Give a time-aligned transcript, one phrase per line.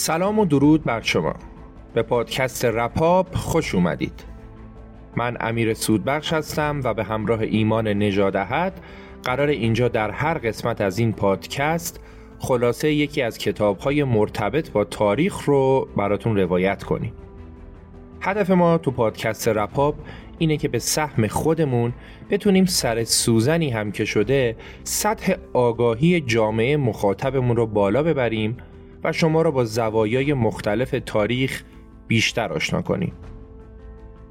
[0.00, 1.34] سلام و درود بر شما.
[1.94, 4.24] به پادکست رپاب خوش اومدید.
[5.16, 8.72] من امیر سودبخش هستم و به همراه ایمان نجادهت
[9.24, 12.00] قرار اینجا در هر قسمت از این پادکست
[12.38, 17.12] خلاصه یکی از کتابهای مرتبط با تاریخ رو براتون روایت کنیم.
[18.20, 19.94] هدف ما تو پادکست رپاب
[20.38, 21.92] اینه که به سهم خودمون
[22.30, 28.56] بتونیم سر سوزنی هم که شده سطح آگاهی جامعه مخاطبمون رو بالا ببریم
[29.04, 31.62] و شما را با زوایای مختلف تاریخ
[32.08, 33.12] بیشتر آشنا کنیم.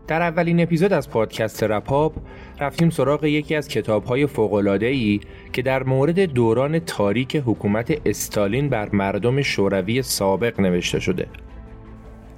[0.08, 2.14] در اولین اپیزود از پادکست رپاب
[2.60, 5.20] رفتیم سراغ یکی از کتابهای فوق‌العاده‌ای
[5.54, 11.28] که در مورد دوران تاریک حکومت استالین بر مردم شوروی سابق نوشته شده.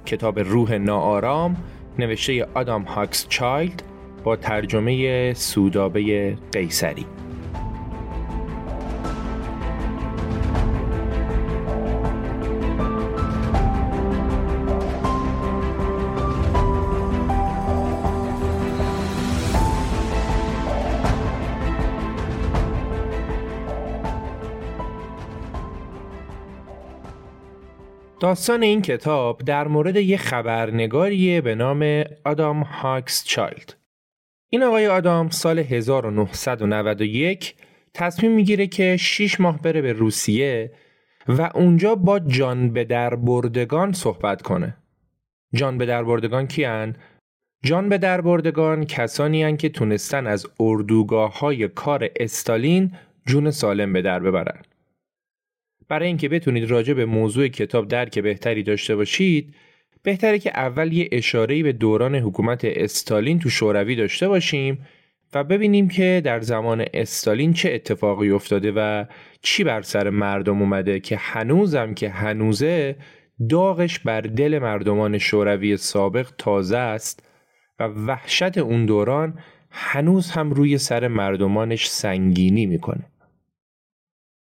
[0.06, 1.56] کتاب روح ناآرام
[1.98, 3.82] نوشته آدام هاکس چایلد
[4.24, 7.06] با ترجمه سودابه قیصری.
[28.32, 33.74] داستان این کتاب در مورد یک خبرنگاریه به نام آدام هاکس چایلد.
[34.48, 37.54] این آقای آدام سال 1991
[37.94, 40.72] تصمیم می‌گیره که 6 ماه بره به روسیه
[41.28, 44.76] و اونجا با جان به در بردگان صحبت کنه.
[45.54, 46.96] جان به در بردگان کیان؟
[47.64, 52.92] جان به در بردگان کسانی هن که تونستن از اردوگاه های کار استالین
[53.26, 54.62] جون سالم به در ببرن.
[55.92, 59.54] برای اینکه بتونید راجع به موضوع کتاب درک بهتری داشته باشید
[60.02, 64.86] بهتره که اول یه اشاره‌ای به دوران حکومت استالین تو شوروی داشته باشیم
[65.34, 69.04] و ببینیم که در زمان استالین چه اتفاقی افتاده و
[69.42, 72.96] چی بر سر مردم اومده که هنوزم که هنوزه
[73.48, 77.28] داغش بر دل مردمان شوروی سابق تازه است
[77.78, 79.38] و وحشت اون دوران
[79.70, 83.04] هنوز هم روی سر مردمانش سنگینی می‌کنه.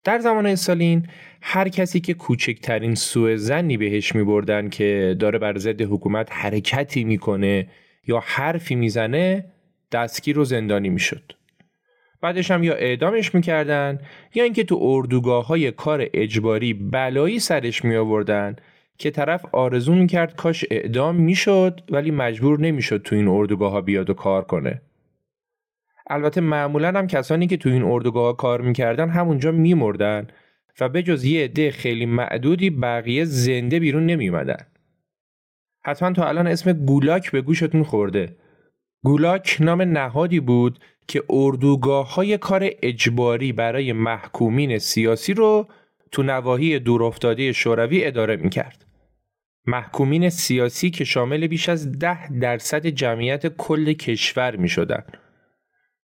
[0.08, 1.08] در زمان استالین
[1.50, 7.03] هر کسی که کوچکترین سوء زنی بهش می بردن که داره بر ضد حکومت حرکتی
[7.03, 7.67] می‌کنه
[8.08, 9.46] یا حرفی می‌زنه
[9.91, 11.32] دستگیر و زندانی می‌شد.
[12.22, 13.99] بعدش هم یا اعدامش می‌کردن
[14.35, 18.55] یا اینکه تو اردوگاه های کار اجباری بلایی سرش می آوردن
[18.97, 24.09] که طرف آرزو می‌کرد کاش اعدام می‌شد ولی مجبور نمی‌شد تو این اردوگاه ها بیاد
[24.09, 24.82] و کار کنه.
[26.09, 30.28] البته معمولا هم کسانی که تو این اردوگاه کار می‌کردن همونجا میمردن
[30.79, 34.66] و به جز یه عده خیلی معدودی بقیه زنده بیرون نمیومدن.
[35.84, 38.35] حتما تا الان اسم گولاک به گوشتون خورده.
[39.03, 45.68] گولاک نام نهادی بود که اردوگاه های کار اجباری برای محکومین سیاسی رو
[46.12, 48.85] تو نواحی دورافتاده شوروی اداره می‌کرد.
[49.66, 55.03] محکومین سیاسی که شامل بیش از ده درصد جمعیت کل کشور می شدن.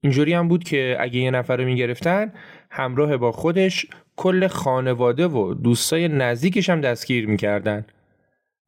[0.02, 2.32] اینجوری هم بود که اگه یه نفر رو می گرفتن
[2.70, 3.86] همراه با خودش
[4.20, 7.86] کل خانواده و دوستای نزدیکش هم دستگیر می کردن.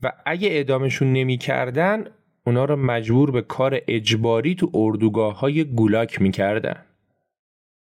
[0.02, 2.04] و اگه اعدامشون نمی کردن
[2.46, 6.76] اونا رو مجبور به کار اجباری تو اردوگاه های گولاک می کردن.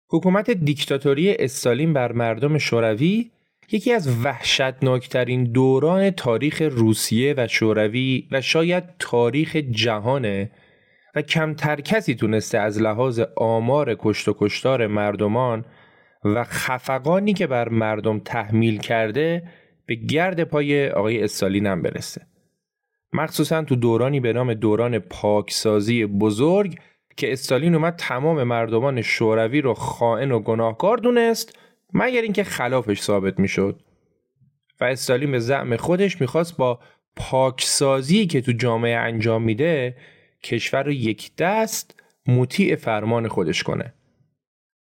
[0.10, 3.32] حکومت دیکتاتوری استالین بر مردم شوروی
[3.72, 10.52] یکی از وحشتناکترین دوران تاریخ روسیه و شوروی و شاید تاریخ جهانه
[11.16, 15.66] و کمتر کسی تونسته از لحاظ آمار کشت و کشتار مردمان
[16.24, 19.44] و خفقانی که بر مردم تحمیل کرده
[19.86, 22.22] به گرد پای آقای استالین هم برسه.
[23.14, 26.80] مخصوصا تو دورانی به نام دوران پاکسازی بزرگ
[27.18, 31.60] که استالین اومد تمام مردمان شوروی رو خائن و گناهکار دونست
[31.94, 33.82] مگر اینکه خلافش ثابت می‌شد.
[34.80, 36.80] و استالین به زعم خودش می‌خواست با
[37.16, 39.96] پاکسازی که تو جامعه انجام میده
[40.44, 43.94] کشور رو یک دست مطیع فرمان خودش کنه.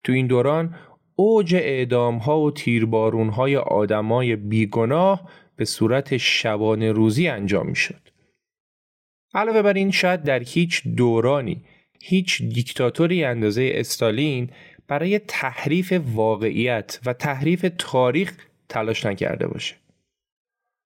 [0.04, 0.74] تو این دوران
[1.22, 8.08] اوج اعدام ها و تیربارون های آدمای بیگناه به صورت شبانه روزی انجام می‌شد.
[9.34, 11.64] علاوه بر این شاید در هیچ دورانی
[12.00, 14.50] هیچ دیکتاتوری اندازه استالین
[14.88, 18.34] برای تحریف واقعیت و تحریف تاریخ
[18.68, 19.74] تلاش نکرده باشه.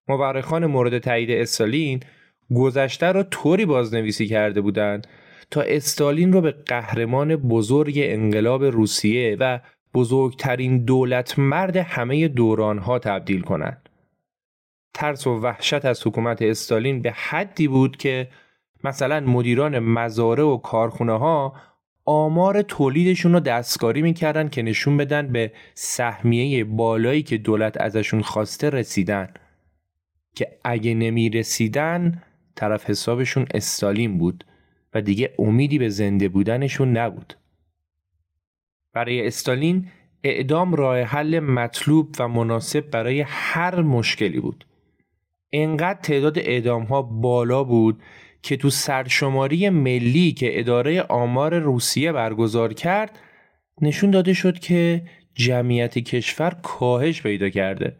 [0.08, 2.00] مورخان مورد تایید استالین
[2.54, 5.06] گذشته را طوری بازنویسی کرده بودند
[5.50, 9.60] تا استالین رو به قهرمان بزرگ انقلاب روسیه و
[9.96, 13.88] بزرگترین دولت مرد همه دورانها تبدیل کنند.
[14.94, 18.28] ترس و وحشت از حکومت استالین به حدی بود که
[18.84, 21.54] مثلا مدیران مزاره و کارخونه ها
[22.04, 28.70] آمار تولیدشون رو دستکاری می‌کردن که نشون بدن به سهمیه بالایی که دولت ازشون خواسته
[28.70, 29.28] رسیدن
[30.34, 32.22] که اگه نمی رسیدن
[32.54, 34.44] طرف حسابشون استالین بود
[34.94, 37.34] و دیگه امیدی به زنده بودنشون نبود
[38.96, 39.88] برای استالین
[40.24, 44.66] اعدام راه حل مطلوب و مناسب برای هر مشکلی بود.
[45.52, 48.02] انقدر تعداد اعدام ها بالا بود
[48.42, 53.18] که تو سرشماری ملی که اداره آمار روسیه برگزار کرد
[53.80, 55.02] نشون داده شد که
[55.34, 57.96] جمعیت کشور کاهش پیدا کرده.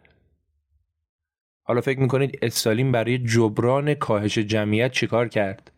[1.63, 5.71] حالا فکر می‌کنید استالین برای جبران کاهش جمعیت چیکار کرد؟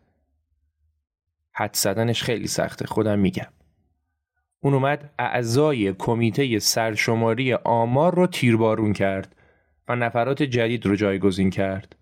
[1.52, 3.59] حد زدنش خیلی سخته خودم میگم.
[4.60, 9.36] اون اومد اعضای کمیته سرشماری آمار رو تیربارون کرد
[9.88, 11.96] و نفرات جدید رو جایگزین کرد.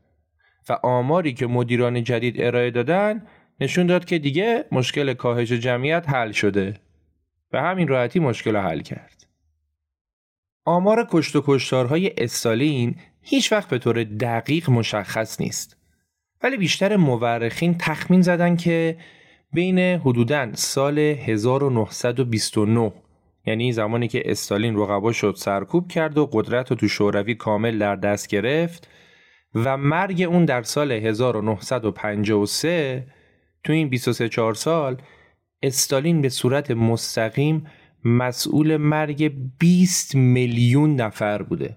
[0.68, 3.26] و آماری که مدیران جدید ارائه دادن
[3.60, 6.74] نشون داد که دیگه مشکل کاهش جمعیت حل شده
[7.52, 9.26] و همین راحتی مشکل رو حل کرد.
[10.64, 15.76] آمار کشت و کشتارهای استالین هیچ وقت به طور دقیق مشخص نیست.
[16.42, 18.96] ولی بیشتر مورخین تخمین زدن که
[19.52, 22.92] بین حدوداً سال 1929
[23.46, 27.96] یعنی زمانی که استالین رقبا شد سرکوب کرد و قدرت رو تو شوروی کامل در
[27.96, 28.88] دست گرفت
[29.54, 33.06] و مرگ اون در سال 1953
[33.64, 35.02] تو این 23 4 سال
[35.62, 37.66] استالین به صورت مستقیم
[38.04, 41.76] مسئول مرگ 20 میلیون نفر بوده.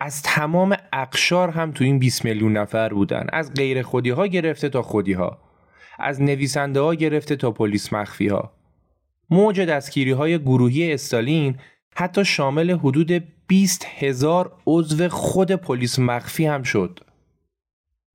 [0.00, 3.26] از تمام اقشار هم تو این 20 میلیون نفر بودن.
[3.32, 5.43] از غیر خودی ها گرفته تا خودی ها
[5.98, 8.52] از نویسنده ها گرفته تا پلیس مخفی ها
[9.30, 11.58] موج دستگیری های گروهی استالین
[11.94, 17.00] حتی شامل حدود 20 هزار عضو خود پلیس مخفی هم شد.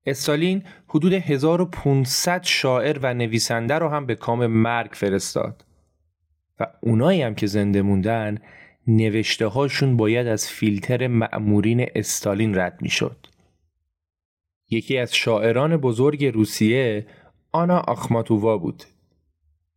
[0.06, 5.66] استالین حدود 1500 شاعر و نویسنده رو هم به کام مرگ فرستاد.
[6.60, 8.38] و اونایی هم که زنده موندن
[8.88, 13.28] نوشته هاشون باید از فیلتر معمورین استالین رد می شد.
[14.70, 17.06] یکی از شاعران بزرگ روسیه
[17.52, 18.84] آنا آخماتووا بود.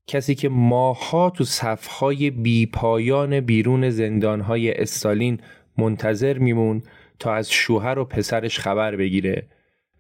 [0.06, 5.40] کسی که ماها تو صفهای بیپایان بیرون زندانهای استالین
[5.78, 6.82] منتظر میمون
[7.18, 9.46] تا از شوهر و پسرش خبر بگیره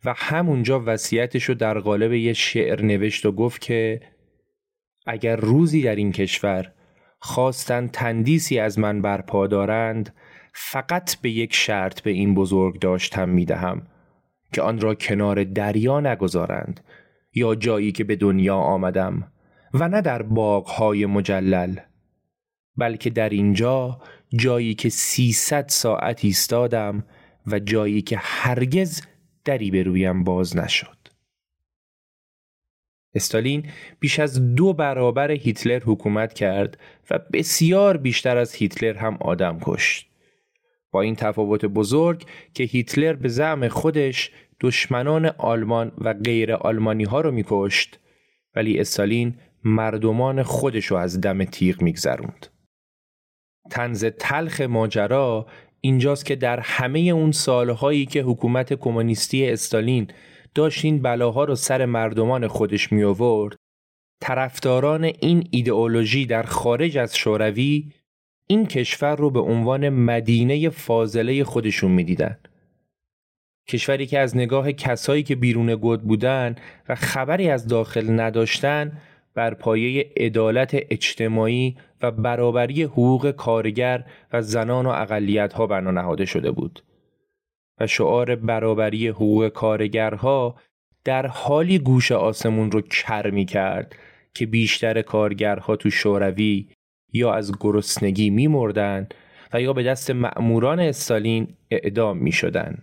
[0.04, 4.00] و همونجا وصیتش رو در قالب یه شعر نوشت و گفت که
[5.06, 6.72] اگر روزی در این کشور
[7.18, 10.14] خواستن تندیسی از من برپا دارند
[10.52, 13.86] فقط به یک شرط به این بزرگ داشتم می‌دهم
[14.52, 16.80] که آن را کنار دریا نگذارند
[17.34, 19.32] یا جایی که به دنیا آمدم
[19.74, 21.76] و نه در باغهای مجلل
[22.76, 24.00] بلکه در اینجا
[24.36, 27.04] جایی که سیصد ساعت ایستادم
[27.46, 29.02] و جایی که هرگز
[29.44, 30.96] دری به رویم باز نشد.
[33.14, 33.66] استالین
[34.00, 36.78] بیش از دو برابر هیتلر حکومت کرد
[37.10, 40.08] و بسیار بیشتر از هیتلر هم آدم کشت.
[40.90, 42.24] با این تفاوت بزرگ
[42.54, 44.30] که هیتلر به زعم خودش
[44.62, 47.98] دشمنان آلمان و غیر آلمانی ها رو میکشت
[48.54, 52.46] ولی استالین مردمان خودش رو از دم تیغ میگذروند.
[53.70, 55.46] تنز تلخ ماجرا
[55.80, 60.08] اینجاست که در همه اون سالهایی که حکومت کمونیستی استالین
[60.54, 63.56] داشت این بلاها رو سر مردمان خودش می آورد
[64.20, 67.92] طرفداران این ایدئولوژی در خارج از شوروی
[68.46, 72.38] این کشور رو به عنوان مدینه فاضله خودشون می‌دیدن.
[73.68, 76.56] کشوری که از نگاه کسایی که بیرون گود بودن
[76.88, 78.92] و خبری از داخل نداشتن
[79.34, 86.24] بر پایه عدالت اجتماعی و برابری حقوق کارگر و زنان و اقلیت ها بنا نهاده
[86.24, 86.82] شده بود.
[87.80, 90.56] و شعار برابری حقوق کارگرها
[91.04, 93.96] در حالی گوش آسمون رو کر می کرد
[94.34, 96.68] که بیشتر کارگرها تو شوروی
[97.12, 99.08] یا از گرسنگی می مردن
[99.52, 102.78] و یا به دست مأموران استالین اعدام می شدن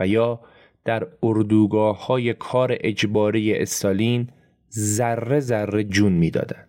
[0.00, 0.40] و یا
[0.84, 4.28] در اردوگاه های کار اجباری استالین
[4.72, 6.68] ذره ذره جون می‌دادند.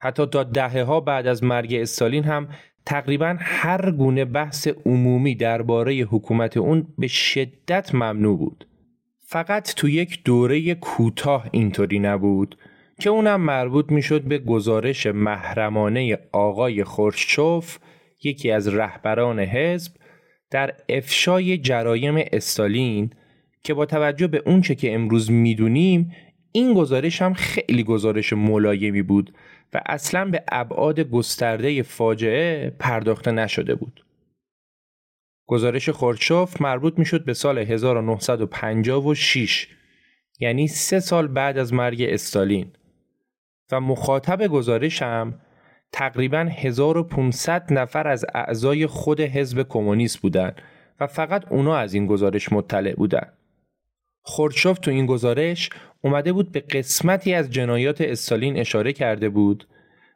[0.00, 2.48] حتی تا دهه ها بعد از مرگ استالین هم
[2.86, 8.68] تقریبا هر گونه بحث عمومی درباره حکومت اون به شدت ممنوع بود.
[9.20, 12.56] فقط تو یک دوره کوتاه اینطوری نبود
[13.00, 17.78] که اونم مربوط می‌شد به گزارش محرمانه آقای خورشچوف
[18.22, 19.92] یکی از رهبران حزب
[20.50, 23.10] در افشای جرایم استالین
[23.62, 26.12] که با توجه به اونچه که امروز می‌دونیم
[26.52, 29.34] این گزارش هم خیلی گزارش ملایمی بود
[29.74, 34.04] و اصلا به ابعاد گسترده فاجعه پرداخته نشده بود.
[35.46, 39.68] گزارش خورچوف مربوط می‌شد به سال 1956
[40.40, 42.72] یعنی سه سال بعد از مرگ استالین
[43.72, 45.40] و مخاطب گزارش هم
[45.92, 50.62] تقریبا 1500 نفر از اعضای خود حزب کمونیست بودند
[51.00, 53.32] و فقط اونا از این گزارش مطلع بودند.
[54.22, 59.66] خورشوف تو این گزارش اومده بود به قسمتی از جنایات استالین اشاره کرده بود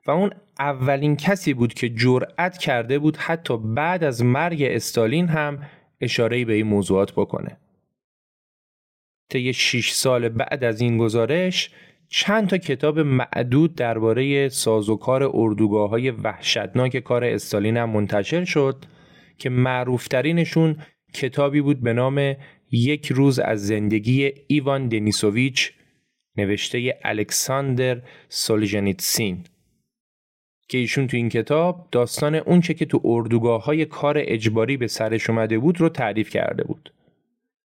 [0.07, 5.63] و اون اولین کسی بود که جرأت کرده بود حتی بعد از مرگ استالین هم
[6.01, 7.57] اشاره به این موضوعات بکنه.
[9.29, 11.71] طی 6 سال بعد از این گزارش
[12.13, 18.85] چند تا کتاب معدود درباره سازوکار اردوگاه های وحشتناک کار استالین هم منتشر شد
[19.39, 20.77] که معروفترینشون
[21.15, 22.37] کتابی بود به نام
[22.71, 25.73] یک روز از زندگی ایوان دنیسوویچ
[26.37, 29.45] نوشته الکساندر سولژنیتسین.
[30.69, 35.31] که ایشون تو این کتاب داستان اونچه که تو اردوگاه های کار اجباری به سرش
[35.31, 36.93] اومده بود رو تعریف کرده بود.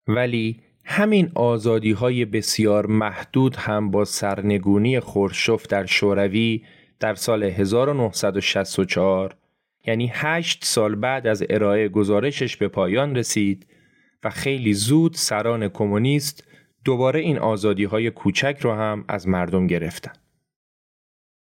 [0.08, 6.64] ولی همین آزادی های بسیار محدود هم با سرنگونی خورشوف در شوروی
[7.00, 9.36] در سال 1964
[9.86, 13.68] یعنی هشت سال بعد از ارائه گزارشش به پایان رسید
[14.24, 16.48] و خیلی زود سران کمونیست
[16.86, 20.14] دوباره این آزادی های کوچک رو هم از مردم گرفتن.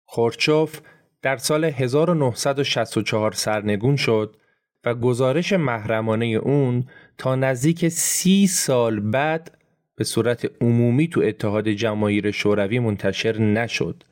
[0.04, 0.80] خورچوف
[1.22, 4.36] در سال 1964 سرنگون شد
[4.84, 6.86] و گزارش محرمانه اون
[7.20, 9.58] تا نزدیک سی سال بعد
[9.96, 14.04] به صورت عمومی تو اتحاد جماهیر شوروی منتشر نشد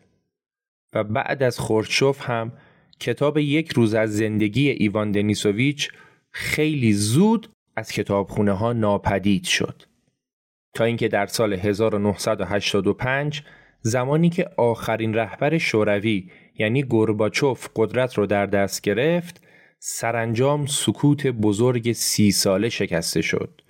[0.95, 2.53] و بعد از خورچوف هم
[3.01, 5.91] کتاب یک روز از زندگی ایوان دنیسوویچ
[6.31, 9.83] خیلی زود از کتابخونه ها ناپدید شد.
[10.75, 13.43] تا اینکه در سال 1985
[13.83, 19.48] زمانی که آخرین رهبر شوروی یعنی گورباچوف قدرت رو در دست گرفت
[19.81, 23.61] سرانجام سکوت بزرگ سی ساله شکسته شد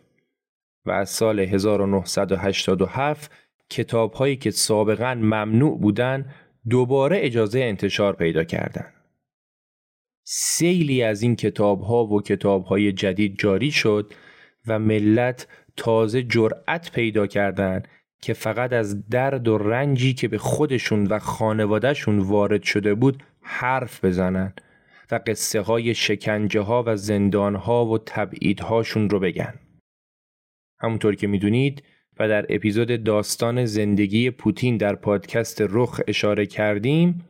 [0.87, 3.31] و از سال 1987
[3.71, 6.35] کتاب هایی که سابقا ممنوع بودند
[6.71, 8.95] دوباره اجازه انتشار پیدا کردند.
[10.25, 14.12] سیلی از این کتاب ها و کتاب های جدید جاری شد
[14.67, 15.47] و ملت
[15.77, 17.88] تازه جرأت پیدا کردند
[18.21, 24.05] که فقط از درد و رنجی که به خودشون و خانوادهشون وارد شده بود حرف
[24.05, 24.61] بزنند
[25.11, 29.55] و قصه های شکنجه ها و زندان ها و تبعید هاشون رو بگن.
[30.81, 31.83] همونطور که می‌دونید
[32.19, 37.25] و در اپیزود داستان زندگی پوتین در پادکست رخ اشاره کردیم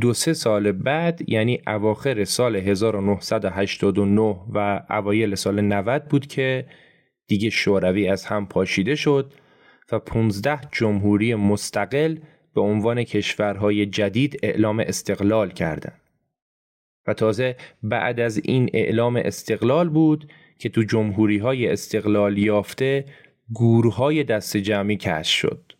[0.00, 6.66] دو سه سال بعد یعنی اواخر سال 1989 و اوایل سال 90 بود که
[7.26, 9.32] دیگه شوروی از هم پاشیده شد
[9.92, 12.16] و 15 جمهوری مستقل
[12.54, 16.01] به عنوان کشورهای جدید اعلام استقلال کردند.
[17.06, 23.04] و تازه بعد از این اعلام استقلال بود که تو جمهوری های استقلال یافته
[23.54, 25.72] گروه های دست جمعی کش شد.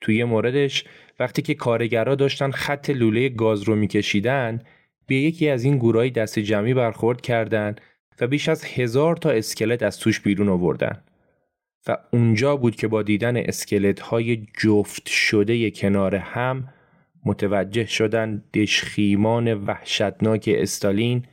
[0.00, 0.84] توی موردش
[1.20, 4.62] وقتی که کارگرها داشتن خط لوله گاز رو میکشیدن
[5.06, 7.80] به یکی از این گورای دست جمعی برخورد کردند
[8.20, 11.02] و بیش از هزار تا اسکلت از توش بیرون آوردن
[11.86, 16.68] و اونجا بود که با دیدن اسکلت های جفت شده کنار هم
[17.26, 21.24] متوجه شدن دشخیمان وحشتناک استالین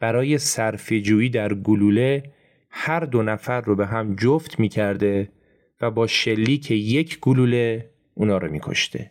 [0.00, 2.22] برای صرفه‌جویی در گلوله
[2.70, 5.28] هر دو نفر رو به هم جفت می‌کرده
[5.80, 9.10] و با شلیک یک گلوله اونا رو میکشته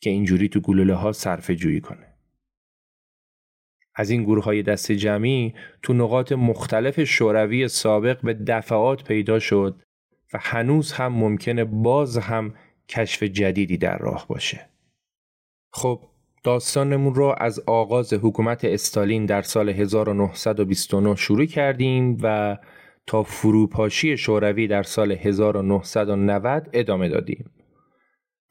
[0.00, 2.06] که اینجوری تو گلوله ها صرفه جویی کنه.
[3.94, 9.82] از این گروه های دست جمعی تو نقاط مختلف شوروی سابق به دفعات پیدا شد
[10.32, 12.54] و هنوز هم ممکنه باز هم
[12.88, 14.75] کشف جدیدی در راه باشه.
[15.76, 16.00] خب
[16.44, 22.56] داستانمون رو از آغاز حکومت استالین در سال 1929 شروع کردیم و
[23.06, 27.50] تا فروپاشی شوروی در سال 1990 ادامه دادیم.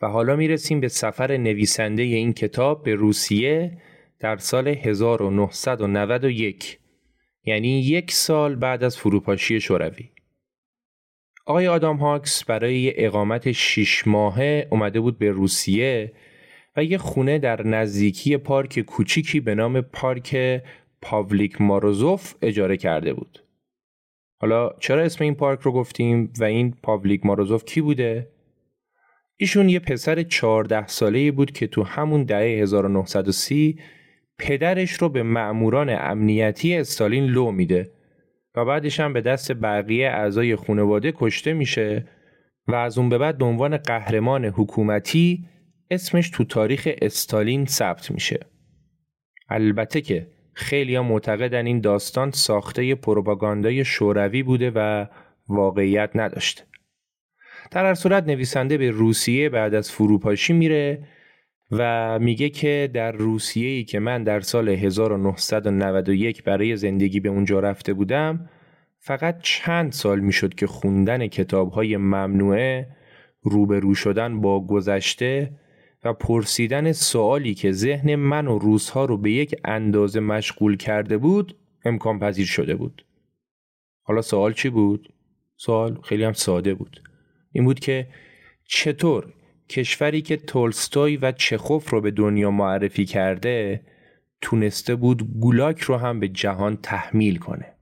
[0.01, 3.77] و حالا می‌رسیم به سفر نویسنده این کتاب به روسیه
[4.19, 6.79] در سال 1991
[7.45, 10.09] یعنی یک سال بعد از فروپاشی شوروی.
[11.45, 16.11] آقای آدام هاکس برای اقامت شیش ماهه اومده بود به روسیه
[16.77, 20.61] و یه خونه در نزدیکی پارک کوچیکی به نام پارک
[21.01, 23.43] پاولیک ماروزوف اجاره کرده بود.
[24.41, 28.29] حالا چرا اسم این پارک رو گفتیم و این پاولیک ماروزوف کی بوده؟
[29.37, 33.79] ایشون یه پسر 14 ساله بود که تو همون دهه 1930
[34.39, 37.91] پدرش رو به مأموران امنیتی استالین لو میده
[38.55, 42.07] و بعدش هم به دست بقیه اعضای خانواده کشته میشه
[42.67, 45.45] و از اون به بعد به عنوان قهرمان حکومتی
[45.89, 48.39] اسمش تو تاریخ استالین ثبت میشه.
[49.49, 55.05] البته که خیلی ها معتقدن این داستان ساخته پروپاگاندای شوروی بوده و
[55.47, 56.63] واقعیت نداشته.
[57.71, 61.07] در هر صورت نویسنده به روسیه بعد از فروپاشی میره
[61.71, 67.59] و میگه که در روسیه ای که من در سال 1991 برای زندگی به اونجا
[67.59, 68.49] رفته بودم
[68.99, 72.87] فقط چند سال می‌شد که خوندن کتاب های ممنوعه
[73.41, 75.51] روبرو شدن با گذشته
[76.05, 81.55] و پرسیدن سوالی که ذهن من و روزها رو به یک اندازه مشغول کرده بود
[81.85, 83.05] امکان پذیر شده بود.
[84.03, 85.13] حالا سوال چی بود؟
[85.57, 87.01] سوال خیلی هم ساده بود.
[87.51, 88.07] این بود که
[88.65, 89.33] چطور
[89.69, 93.81] کشوری که تولستوی و چخوف رو به دنیا معرفی کرده
[94.41, 97.73] تونسته بود گولاک رو هم به جهان تحمیل کنه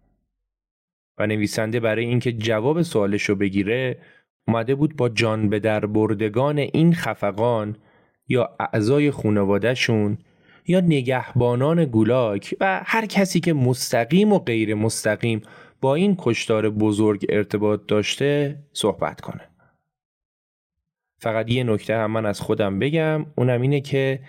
[1.17, 3.97] و نویسنده برای اینکه جواب سوالش رو بگیره
[4.47, 7.77] اومده بود با جان به در بردگان این خفقان
[8.27, 10.17] یا اعضای خانوادهشون
[10.67, 15.41] یا نگهبانان گولاک و هر کسی که مستقیم و غیر مستقیم
[15.81, 19.41] با این کشتار بزرگ ارتباط داشته صحبت کنه.
[21.17, 24.19] فقط یه نکته هم من از خودم بگم اونم اینه که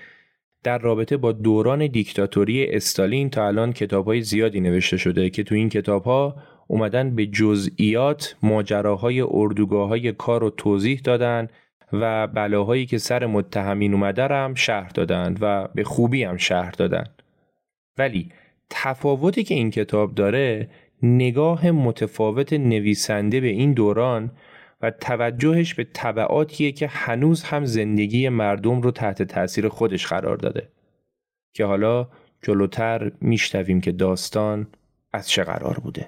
[0.63, 5.69] در رابطه با دوران دیکتاتوری استالین تا الان کتاب زیادی نوشته شده که تو این
[5.69, 11.49] کتاب ها اومدن به جزئیات ماجراهای اردوگاه های کار رو توضیح دادن
[11.93, 17.05] و بلاهایی که سر متهمین اومده هم شهر دادن و به خوبی هم شهر دادن
[17.99, 18.33] ولی
[18.71, 20.69] تفاوتی که این کتاب داره
[21.03, 24.31] نگاه متفاوت نویسنده به این دوران
[24.83, 30.69] و توجهش به طبعاتیه که هنوز هم زندگی مردم رو تحت تاثیر خودش قرار داده.
[31.53, 32.09] که حالا
[32.43, 34.67] جلوتر میشتویم که داستان
[35.13, 36.07] از چه قرار بوده.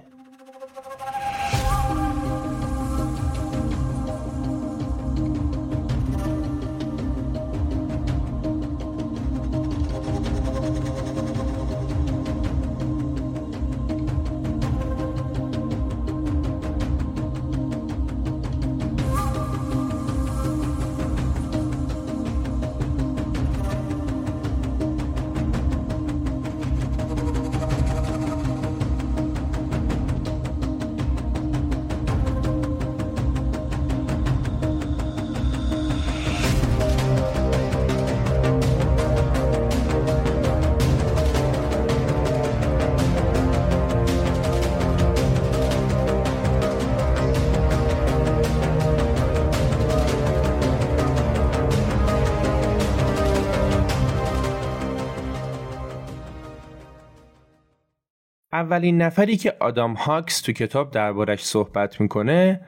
[58.77, 62.61] اولین نفری که آدام هاکس تو کتاب دربارش صحبت می‌کنه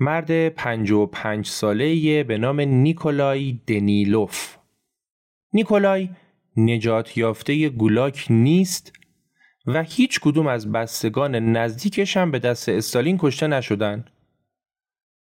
[0.00, 4.56] مرد 55 ساله به نام نیکولای دنیلوف.
[5.52, 6.08] نیکولای
[6.56, 8.92] نجات یافته گولاک نیست
[9.66, 14.04] و هیچ کدوم از بستگان نزدیکش هم به دست استالین کشته نشدن.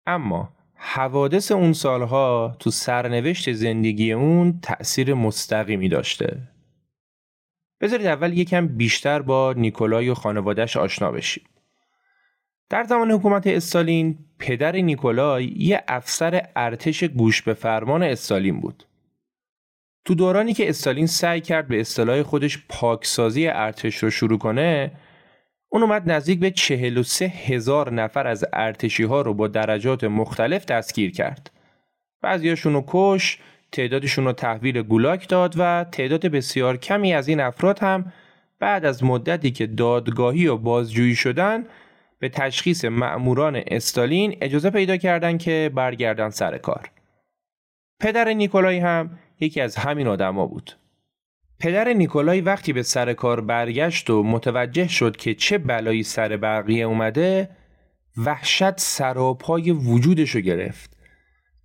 [0.06, 6.38] اما حوادث اون سالها تو سرنوشت زندگی اون تأثیر مستقیمی داشته.
[7.82, 11.44] بذارید اول یکم بیشتر با نیکولای و خانوادهش آشنا بشیم.
[12.70, 18.84] در زمان حکومت استالین پدر نیکولای یه افسر ارتش گوش به فرمان استالین بود.
[20.06, 24.92] تو دورانی که استالین سعی کرد به اصطلاح خودش پاکسازی ارتش رو شروع کنه
[25.70, 31.12] اون اومد نزدیک به 43 هزار نفر از ارتشی ها رو با درجات مختلف دستگیر
[31.12, 31.52] کرد.
[32.22, 33.40] بعضیاشون رو کش،
[33.72, 38.14] تعدادشون رو تحویل گولاک داد و تعداد بسیار کمی از این افراد هم
[38.60, 41.66] بعد از مدتی که دادگاهی و بازجویی شدن
[42.20, 46.92] به تشخیص مأموران استالین اجازه پیدا کردند که برگردن سر کار.
[48.00, 50.72] پدر نیکولای هم یکی از همین آدما بود.
[51.60, 56.86] پدر نیکولای وقتی به سر کار برگشت و متوجه شد که چه بلایی سر بقیه
[56.86, 57.50] اومده
[58.18, 60.98] وحشت سراپای وجودشو گرفت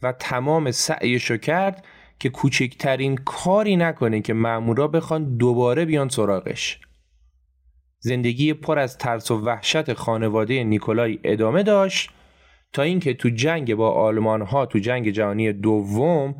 [0.03, 1.85] و تمام سعیشو کرد
[2.19, 6.81] که کوچکترین کاری نکنه که مامورا بخوان دوباره بیان سراغش.
[7.99, 12.11] زندگی پر از ترس و وحشت خانواده نیکولای ادامه داشت
[12.73, 16.35] تا اینکه تو جنگ با آلمان ها تو جنگ جهانی دوم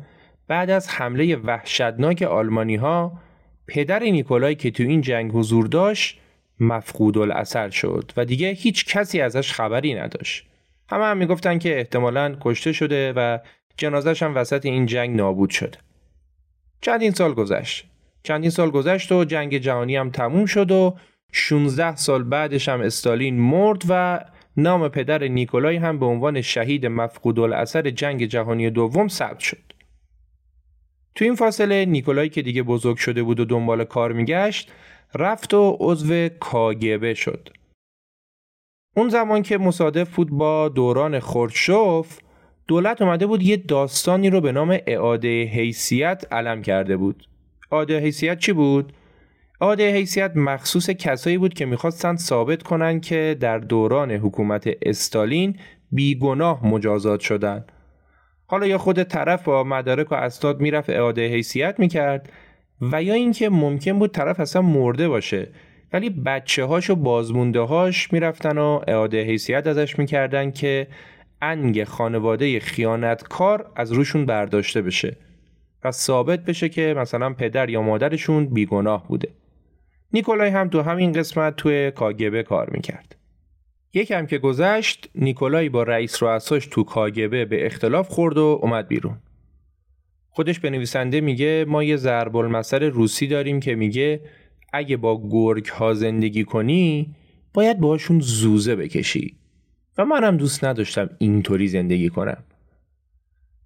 [0.47, 3.19] بعد از حمله وحشتناک آلمانی ها
[3.67, 6.19] پدر نیکولای که تو این جنگ حضور داشت
[6.59, 10.47] مفقود الاثر شد و دیگه هیچ کسی ازش خبری نداشت.
[10.89, 13.39] همه هم می‌گفتن که احتمالا کشته شده و
[13.77, 15.77] جنازش هم وسط این جنگ نابود شده.
[16.81, 17.85] چندین سال گذشت.
[18.23, 20.95] چندین سال گذشت و جنگ جهانی هم تموم شد و
[21.31, 24.19] 16 سال بعدش هم استالین مرد و
[24.57, 29.73] نام پدر نیکولای هم به عنوان شهید مفقود الاثر جنگ جهانی دوم ثبت شد.
[31.15, 34.71] تو این فاصله نیکولای که دیگه بزرگ شده بود و دنبال کار میگشت
[35.15, 37.49] رفت و عضو کاگبه شد.
[38.97, 42.19] اون زمان که مصادف بود با دوران خورشوف
[42.67, 47.27] دولت اومده بود یه داستانی رو به نام اعاده حیثیت علم کرده بود.
[47.71, 48.93] اعاده حیثیت چی بود؟
[49.61, 55.57] اعاده حیثیت مخصوص کسایی بود که می‌خواستند ثابت کنن که در دوران حکومت استالین
[55.91, 57.65] بیگناه مجازات شدن.
[58.47, 62.29] حالا یا خود طرف با مدارک و اسناد می‌رفت اعاده حیثیت می‌کرد
[62.81, 65.47] و یا اینکه ممکن بود طرف اصلا مرده باشه
[65.93, 70.87] ولی بچه هاش و بازمونده هاش می‌رفتن و اعاده حیثیت ازش می‌کردن که
[71.41, 75.17] انگ خانواده خیانتکار از روشون برداشته بشه
[75.83, 79.29] و ثابت بشه که مثلا پدر یا مادرشون بیگناه بوده.
[80.13, 83.15] نیکولای هم تو همین قسمت توی کاگبه کار می‌کرد.
[83.93, 89.17] یکم که گذشت نیکولای با رئیس رؤساش تو کاگبه به اختلاف خورد و اومد بیرون.
[90.29, 94.21] خودش به نویسنده میگه ما یه ضرب المثل روسی داریم که میگه
[94.73, 97.15] اگه با گرگ ها زندگی کنی
[97.53, 99.35] باید باشون زوزه بکشی.
[99.97, 102.43] و منم دوست نداشتم اینطوری زندگی کنم.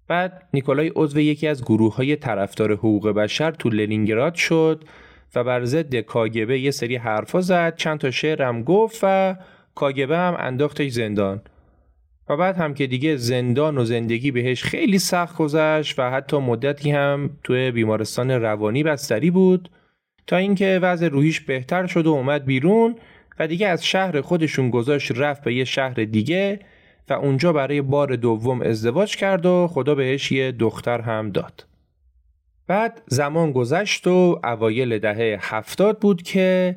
[0.08, 4.84] بعد نیکولای عضو یکی از گروه های طرفدار حقوق بشر تو لنینگراد شد
[5.34, 9.36] و بر ضد کاگبه یه سری حرفا زد چند تا شعرم گفت و
[9.74, 11.42] کاگبه هم انداختش زندان.
[12.28, 16.90] و بعد هم که دیگه زندان و زندگی بهش خیلی سخت گذشت و حتی مدتی
[16.90, 19.70] هم توی بیمارستان روانی بستری بود
[20.26, 22.96] تا اینکه وضع روحیش بهتر شد و اومد بیرون
[23.40, 26.60] و دیگه از شهر خودشون گذاشت رفت به یه شهر دیگه
[27.08, 31.66] و اونجا برای بار دوم ازدواج کرد و خدا بهش یه دختر هم داد.
[32.66, 36.76] بعد زمان گذشت و اوایل دهه هفتاد بود که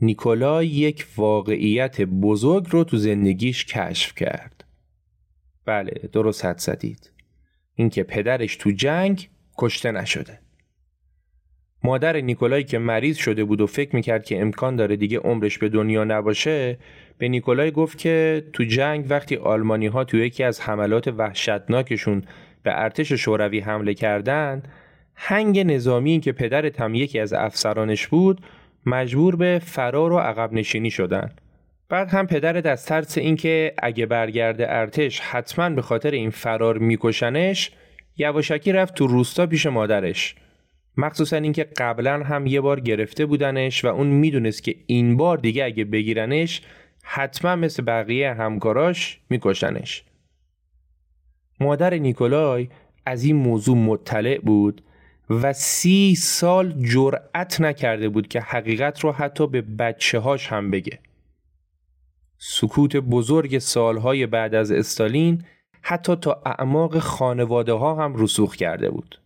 [0.00, 4.64] نیکولای یک واقعیت بزرگ رو تو زندگیش کشف کرد.
[5.64, 7.12] بله درست حد زدید.
[7.74, 10.41] اینکه پدرش تو جنگ کشته نشده.
[11.84, 15.68] مادر نیکولای که مریض شده بود و فکر می‌کرد که امکان داره دیگه عمرش به
[15.68, 16.78] دنیا نباشه
[17.18, 22.22] به نیکولای گفت که تو جنگ وقتی آلمانی ها تو یکی از حملات وحشتناکشون
[22.62, 24.68] به ارتش شوروی حمله کردند
[25.14, 28.40] هنگ نظامی که پدرت هم یکی از افسرانش بود
[28.86, 31.30] مجبور به فرار و عقب نشینی شدن.
[31.88, 37.70] بعد هم پدرت از ترس اینکه اگه برگرده ارتش حتما به خاطر این فرار میکشنش
[38.16, 40.34] یواشکی رفت تو روستا پیش مادرش.
[40.96, 45.64] مخصوصا اینکه قبلا هم یه بار گرفته بودنش و اون می‌دونست که این بار دیگه
[45.64, 46.62] اگه بگیرنش
[47.02, 50.04] حتما مثل بقیه همکاراش میکشنش.
[51.60, 52.68] مادر نیکولای
[53.06, 54.82] از این موضوع مطلع بود
[55.30, 60.98] و سی سال جرأت نکرده بود که حقیقت رو حتی به بچه هاش هم بگه.
[62.38, 65.44] سکوت بزرگ سالهای بعد از استالین
[65.82, 69.21] حتی تا اعماق خانواده ها هم رسوخ کرده بود.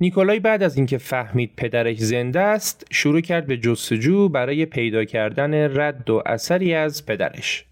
[0.00, 5.80] نیکولای بعد از اینکه فهمید پدرش زنده است شروع کرد به جستجو برای پیدا کردن
[5.80, 7.64] رد و اثری از پدرش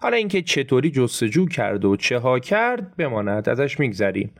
[0.00, 4.32] حالا اینکه چطوری جستجو کرد و چه ها کرد بماند ازش میگذریم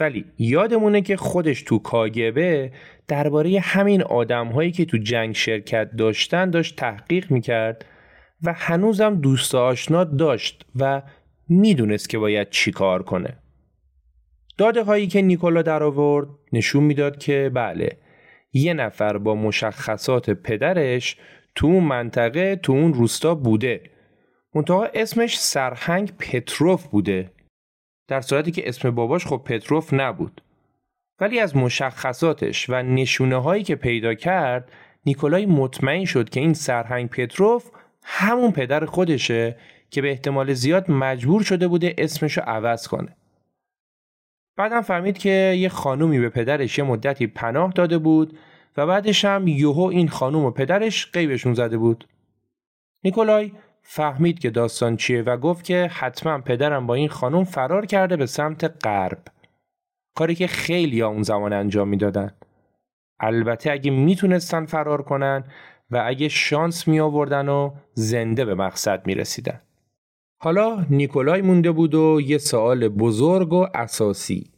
[0.00, 2.72] ولی یادمونه که خودش تو کاگبه
[3.08, 7.84] درباره همین آدمهایی که تو جنگ شرکت داشتن داشت تحقیق می‌کرد
[8.42, 11.02] و هنوزم دوست آشنا داشت و
[11.48, 13.36] می‌دونست که باید چی کار کنه.
[14.58, 17.98] داده هایی که نیکولا در آورد نشون می‌داد که بله
[18.52, 21.16] یه نفر با مشخصات پدرش
[21.54, 23.80] تو اون منطقه تو اون روستا بوده.
[24.54, 27.30] منتها اسمش سرهنگ پتروف بوده.
[28.08, 30.42] در صورتی که اسم باباش خب پتروف نبود.
[31.20, 34.72] ولی از مشخصاتش و نشونه هایی که پیدا کرد
[35.06, 37.70] نیکولای مطمئن شد که این سرهنگ پتروف
[38.02, 39.56] همون پدر خودشه
[39.90, 43.16] که به احتمال زیاد مجبور شده بوده اسمشو عوض کنه.
[44.56, 48.38] بعدم فهمید که یه خانومی به پدرش یه مدتی پناه داده بود
[48.76, 52.08] و بعدش هم یوهو این خانوم و پدرش قیبشون زده بود.
[53.04, 58.16] نیکولای فهمید که داستان چیه و گفت که حتما پدرم با این خانوم فرار کرده
[58.16, 59.18] به سمت غرب.
[60.14, 62.30] کاری که خیلی ها اون زمان انجام می‌دادن.
[63.20, 65.44] البته اگه می‌تونستن فرار کنن
[65.90, 69.60] و اگه شانس می آوردن و زنده به مقصد می رسیدن.
[70.38, 74.50] حالا نیکولای مونده بود و یه سوال بزرگ و اساسی.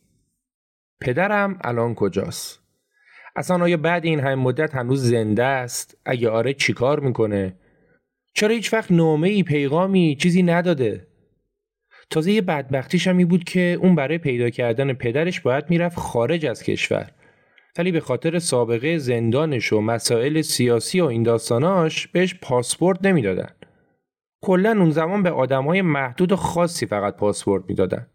[1.01, 2.61] پدرم الان کجاست؟
[3.37, 7.57] اصلا آیا بعد این همه مدت هنوز زنده است؟ اگه آره چیکار می‌کنه؟
[8.35, 11.07] چرا هیچ وقت نامه ای پیغامی چیزی نداده؟
[12.11, 16.63] تازه یه بدبختیش هم بود که اون برای پیدا کردن پدرش باید می‌رفت خارج از
[16.63, 17.11] کشور.
[17.79, 23.51] ولی به خاطر سابقه زندانش و مسائل سیاسی و این داستاناش بهش پاسپورت نمی‌دادن.
[24.47, 28.07] کلا اون زمان به آدمای محدود و خاصی فقط پاسپورت می‌دادن.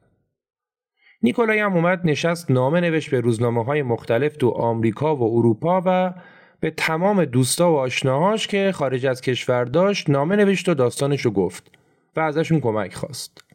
[1.23, 6.13] نیکولای هم اومد نشست نامه نوشت به روزنامه های مختلف تو آمریکا و اروپا و
[6.59, 11.31] به تمام دوستا و آشناهاش که خارج از کشور داشت نامه نوشت و داستانش رو
[11.31, 11.71] گفت
[12.15, 13.45] و ازشون کمک خواست.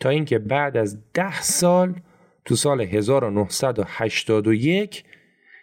[0.00, 1.94] تا اینکه بعد از ده سال
[2.44, 5.04] تو سال 1981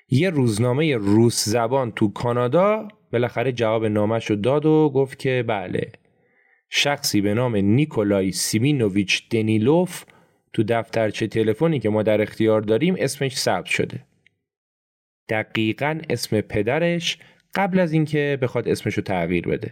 [0.09, 5.91] یه روزنامه روس زبان تو کانادا بالاخره جواب نامش رو داد و گفت که بله
[6.69, 10.05] شخصی به نام نیکولای سیمینوویچ دنیلوف
[10.53, 14.05] تو دفترچه تلفنی که ما در اختیار داریم اسمش ثبت شده.
[15.29, 17.17] دقیقا اسم پدرش
[17.53, 19.71] قبل از اینکه بخواد اسمشو تغییر بده.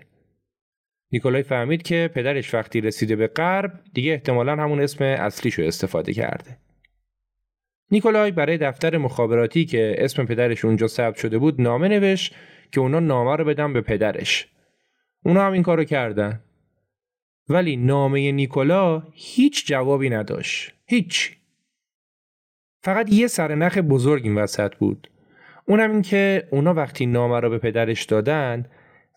[1.11, 6.57] نیکولای فهمید که پدرش وقتی رسیده به غرب دیگه احتمالا همون اسم اصلیشو استفاده کرده.
[7.91, 12.35] نیکولای برای دفتر مخابراتی که اسم پدرش اونجا ثبت شده بود نامه نوشت
[12.73, 14.47] که اونا نامه رو بدن به پدرش.
[15.25, 16.39] اونا هم این کارو کردن.
[17.49, 20.73] ولی نامه نیکولا هیچ جوابی نداشت.
[20.85, 21.37] هیچ.
[22.81, 25.09] فقط یه سرنخ بزرگ این وسط بود.
[25.65, 28.65] اونم این که اونا وقتی نامه رو به پدرش دادن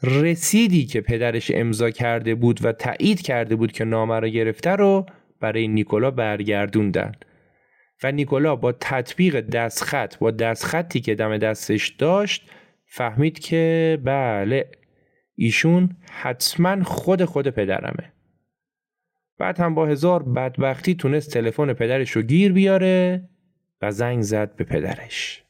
[0.02, 5.06] رسیدی که پدرش امضا کرده بود و تایید کرده بود که نامه رو گرفته رو
[5.40, 7.12] برای نیکولا برگردوندن
[8.02, 12.50] و نیکولا با تطبیق دستخط با دستخطی که دم دستش داشت
[12.86, 14.70] فهمید که بله
[15.34, 18.12] ایشون حتما خود خود پدرمه.
[19.38, 23.28] بعد هم با هزار بدبختی تونست تلفن پدرش رو گیر بیاره
[23.82, 25.44] و زنگ زد به پدرش.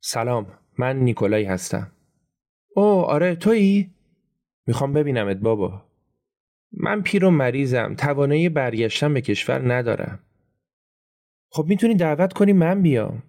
[0.00, 1.92] سلام من نیکولای هستم.
[2.76, 3.90] او آره تویی؟
[4.66, 5.84] می‌خوام ببینمت بابا.
[6.72, 10.18] من پیر و مریضم توانایی برگشتن به کشور ندارم.
[11.50, 13.22] خب می‌تونی دعوت کنی من بیام؟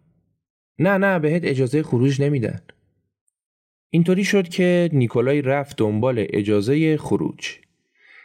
[0.79, 2.61] نه نه بهت اجازه خروج نمیدن.
[3.89, 7.57] اینطوری شد که نیکولای رفت دنبال اجازه خروج.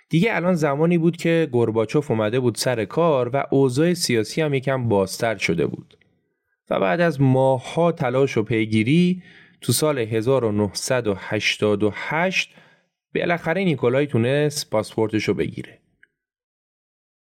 [0.08, 4.88] دیگه الان زمانی بود که گرباچوف اومده بود سر کار و اوضاع سیاسی هم یکم
[4.88, 5.98] بازتر شده بود.
[6.70, 9.22] و بعد از ماهها تلاش و پیگیری
[9.60, 12.54] تو سال 1988
[13.14, 15.78] بالاخره نیکولای تونست پاسپورتش رو بگیره.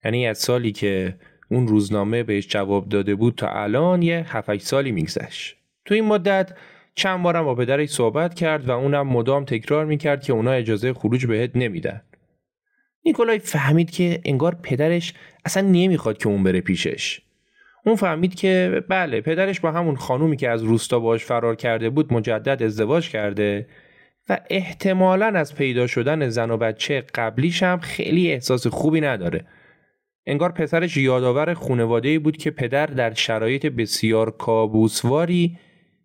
[0.04, 1.16] یعنی از سالی که
[1.50, 5.56] اون روزنامه بهش جواب داده بود تا الان یه 7 سالی میگذشت.
[5.84, 6.56] تو این مدت
[6.94, 11.26] چند بارم با پدرش صحبت کرد و اونم مدام تکرار می‌کرد که اونا اجازه خروج
[11.26, 12.02] بهت نمیدن.
[13.04, 17.20] نیکولای فهمید که انگار پدرش اصلا نمی‌خواد که اون بره پیشش.
[17.86, 22.12] اون فهمید که بله پدرش با همون خانومی که از روستا باش فرار کرده بود
[22.12, 23.66] مجدد ازدواج کرده
[24.28, 29.44] و احتمالا از پیدا شدن زن و بچه قبلیش هم خیلی احساس خوبی نداره.
[30.26, 35.58] انگار پسرش یادآور خونواده بود که پدر در شرایط بسیار کابوسواری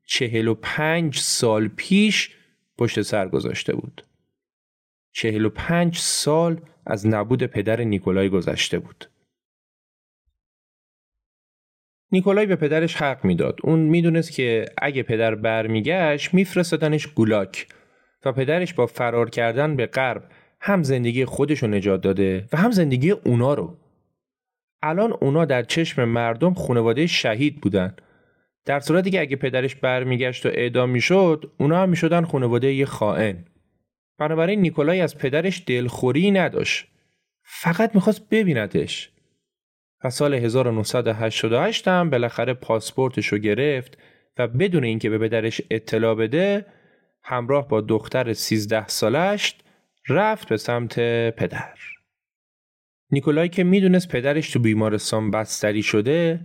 [0.06, 2.36] چهل و پنج سال پیش
[2.78, 4.06] پشت سر گذاشته بود.
[5.12, 9.10] چهل و پنج سال از نبود پدر نیکولای گذشته بود.
[12.12, 13.60] نیکولای به پدرش حق می‌داد.
[13.64, 17.68] اون می‌دونست که اگه پدر برمیگشت میفرستادنش گولاک
[18.26, 22.72] و پدرش با فرار کردن به غرب هم زندگی خودش رو نجات داده و هم
[22.72, 23.78] زندگی اونا رو.
[24.82, 27.96] الان اونا در چشم مردم خانواده شهید بودن
[28.66, 33.46] در صورتی که اگه پدرش برمیگشت و اعدام می‌شد اونا هم می‌شدن خانواده یه خائن.
[34.18, 36.88] بنابراین نیکولای از پدرش دلخوری نداشت.
[37.44, 39.12] فقط می‌خواست ببیندش.
[40.04, 43.98] و سال 1988 هم بالاخره پاسپورتش رو گرفت
[44.38, 46.66] و بدون اینکه به پدرش اطلاع بده
[47.24, 49.56] همراه با دختر 13 سالش
[50.10, 51.00] رفت به سمت
[51.30, 51.74] پدر.
[53.12, 56.40] نیکولای که می‌دونست پدرش تو بیمارستان بستری شده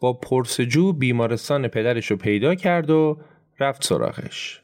[0.00, 3.20] با پرسجو بیمارستان پدرش رو پیدا کرد و
[3.60, 4.62] رفت سراغش.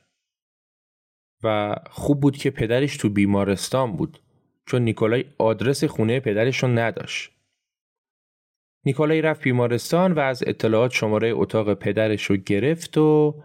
[1.42, 4.18] و خوب بود که پدرش تو بیمارستان بود
[4.66, 7.32] چون نیکولای آدرس خونه پدرش رو نداشت.
[8.84, 13.42] نیکولای رفت بیمارستان و از اطلاعات شماره اتاق پدرش رو گرفت و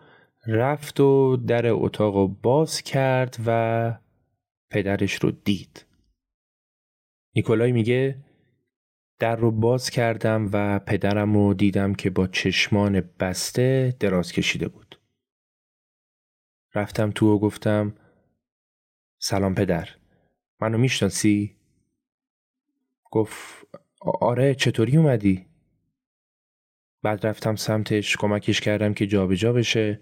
[0.47, 3.93] رفت و در اتاق رو باز کرد و
[4.71, 5.85] پدرش رو دید.
[7.35, 8.15] نیکولای میگه
[9.21, 14.99] در رو باز کردم و پدرم رو دیدم که با چشمان بسته دراز کشیده بود.
[16.75, 17.95] رفتم تو و گفتم
[19.19, 19.89] سلام پدر
[20.59, 21.55] منو می‌شناسی؟
[23.11, 23.67] گفت
[24.21, 25.45] آره چطوری اومدی؟
[27.03, 29.99] بعد رفتم سمتش کمکش کردم که جابجا جا بشه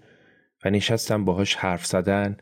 [0.64, 2.36] و نشستم باهاش حرف زدن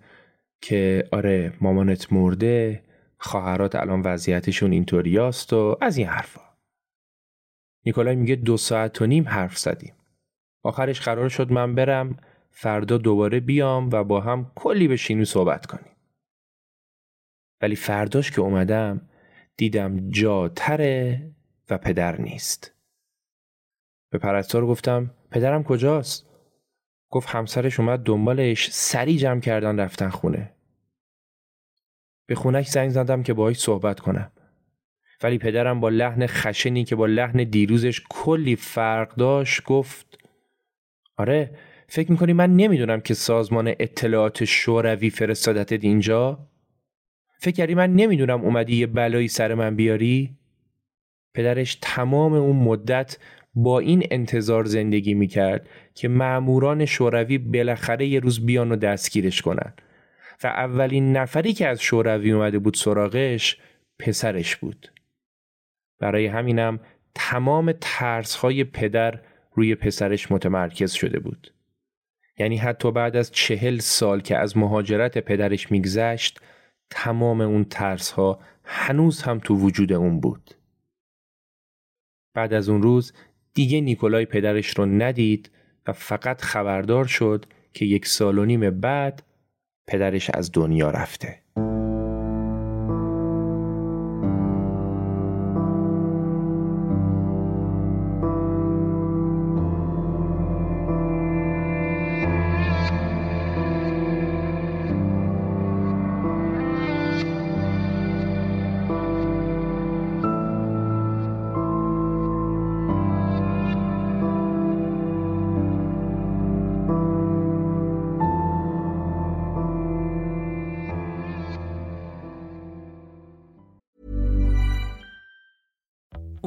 [0.60, 2.84] که آره مامانت مرده
[3.18, 6.47] خواهرات الان وضعیتشون اینطوریاست و از این حرفا
[7.88, 9.94] نیکولای میگه دو ساعت و نیم حرف زدیم.
[10.62, 12.16] آخرش قرار شد من برم
[12.50, 15.96] فردا دوباره بیام و با هم کلی بشینیم صحبت کنیم.
[17.62, 19.08] ولی فرداش که اومدم
[19.56, 21.30] دیدم جا تره
[21.70, 22.74] و پدر نیست.
[24.10, 26.26] به پرستار گفتم پدرم کجاست؟
[27.10, 30.54] گفت همسرش اومد دنبالش سری جمع کردن رفتن خونه.
[32.26, 34.32] به خونش زنگ زدم که باهاش صحبت کنم.
[35.22, 40.18] ولی پدرم با لحن خشنی که با لحن دیروزش کلی فرق داشت گفت
[41.16, 41.50] آره
[41.88, 46.48] فکر می‌کنی من نمی‌دونم که سازمان اطلاعات شوروی فرستادتت اینجا؟
[47.38, 50.36] فکر کردی من نمی‌دونم اومدی یه بلایی سر من بیاری؟
[51.34, 53.18] پدرش تمام اون مدت
[53.54, 59.72] با این انتظار زندگی می‌کرد که معموران شوروی بالاخره یه روز بیان و دستگیرش کنن
[60.44, 63.56] و اولین نفری که از شوروی اومده بود سراغش
[63.98, 64.90] پسرش بود.
[65.98, 66.80] برای همینم
[67.14, 69.20] تمام ترسهای پدر
[69.54, 71.54] روی پسرش متمرکز شده بود.
[72.38, 76.40] یعنی حتی بعد از چهل سال که از مهاجرت پدرش میگذشت
[76.90, 80.54] تمام اون ترسها هنوز هم تو وجود اون بود.
[82.34, 83.12] بعد از اون روز
[83.54, 85.50] دیگه نیکولای پدرش رو ندید
[85.86, 89.22] و فقط خبردار شد که یک سال و نیم بعد
[89.86, 91.42] پدرش از دنیا رفته.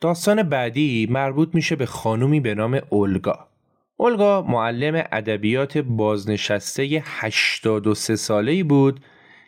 [0.00, 3.48] داستان بعدی مربوط میشه به خانومی به نام اولگا.
[3.96, 9.00] اولگا معلم ادبیات بازنشسته 83 ساله ای بود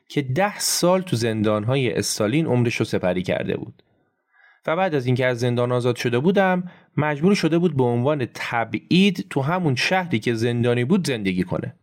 [0.09, 3.83] که 10 سال تو زندانهای استالین عمرش رو سپری کرده بود.
[4.67, 9.27] و بعد از اینکه از زندان آزاد شده بودم مجبور شده بود به عنوان تبعید
[9.31, 11.75] تو همون شهری که زندانی بود زندگی کنه.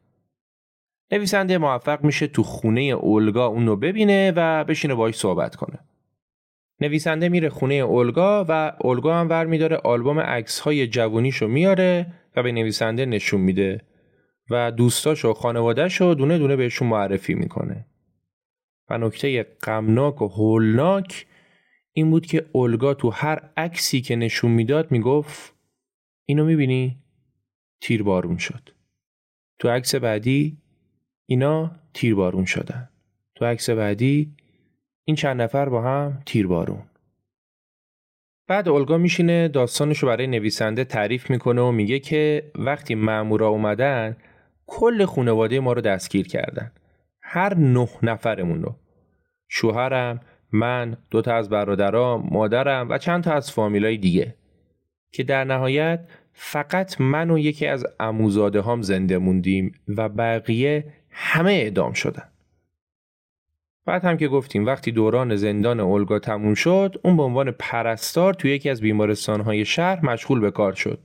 [1.12, 5.80] نویسنده موفق میشه تو خونه اولگا اون رو ببینه و بشینه باهاش صحبت کنه.
[6.82, 12.44] نویسنده میره خونه اولگا و اولگا هم ور میداره آلبوم عکس های جوونیشو میاره و
[12.44, 13.82] به نویسنده نشون میده
[14.50, 17.86] و دوستاش و خانوادهش رو دونه دونه بهشون معرفی می‌کنه.
[18.90, 21.26] و نکته غمناک و هولناک
[21.94, 25.54] این بود که اولگا تو هر عکسی که نشون می‌داد می‌گفت
[26.26, 26.98] اینو می‌بینی؟
[27.82, 28.70] تیر بارون شد.
[29.60, 30.58] تو عکس بعدی
[31.26, 32.90] اینا تیر بارون شدن.
[33.36, 34.36] تو عکس بعدی
[35.08, 36.84] این چند نفر با هم تیر بارون.
[38.48, 44.18] بعد اولگا میشینه داستانشو برای نویسنده تعریف می‌کنه و میگه که وقتی مامورا اومدن
[44.66, 46.72] کل خانواده ما رو دستگیر کردن.
[47.22, 48.76] هر نه نفرمون رو.
[49.50, 50.20] شوهرم،
[50.52, 54.36] من، دوتا از برادرام، مادرم و چند تا از فامیلای دیگه.
[55.12, 61.52] که در نهایت فقط من و یکی از اموزاده هام زنده موندیم و بقیه همه
[61.52, 62.30] اعدام شدن.
[63.88, 68.52] بعد هم که گفتیم وقتی دوران زندان اولگا تموم شد اون به عنوان پرستار توی
[68.52, 71.00] یکی از بیمارستانهای شهر مشغول به کار شد.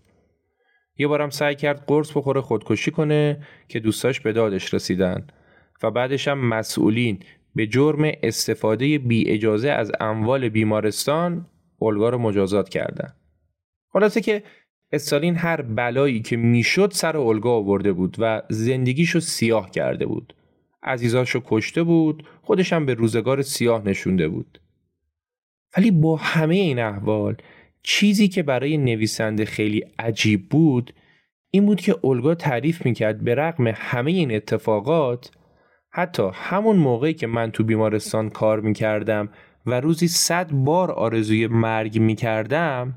[0.98, 5.26] یه بارم سعی کرد قرص بخوره خودکشی کنه که دوستاش به دادش رسیدن
[5.82, 7.18] و بعدش هم مسئولین
[7.54, 11.46] به جرم استفاده بی اجازه از اموال بیمارستان
[11.78, 13.12] اولگا رو مجازات کردن.
[13.92, 14.42] خلاصه که
[14.92, 20.34] استالین هر بلایی که می‌شد سر اولگا آورده بود و زندگیشو سیاه کرده بود.
[20.82, 24.60] عزیزاشو کشته بود، خودش هم به روزگار سیاه نشونده بود.
[25.76, 27.36] ولی با همه این احوال
[27.82, 30.94] چیزی که برای نویسنده خیلی عجیب بود
[31.50, 35.30] این بود که اولگا تعریف می‌کرد به رغم همه این اتفاقات
[35.90, 39.28] حتی همون موقعی که من تو بیمارستان کار می‌کردم
[39.66, 42.94] و روزی صد بار آرزوی مرگ می‌کردم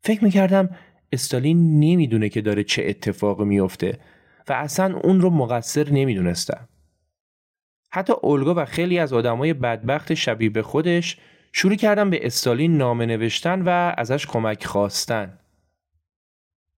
[0.00, 0.68] فکر می‌کردم
[1.12, 3.98] استالین نمی‌دونه که داره چه اتفاقی میفته
[4.48, 6.68] و اصلا اون رو مقصر نمی‌دونستم.
[7.94, 11.18] حتی اولگا و خیلی از آدمای بدبخت شبیه به خودش
[11.52, 15.38] شروع کردن به استالین نامه نوشتن و ازش کمک خواستن.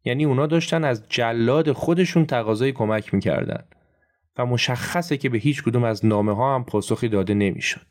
[0.05, 3.64] یعنی اونا داشتن از جلاد خودشون تقاضای کمک می‌کردن
[4.39, 7.87] و مشخصه که به هیچ کدوم از نامه ها هم پاسخی داده نمی‌شد.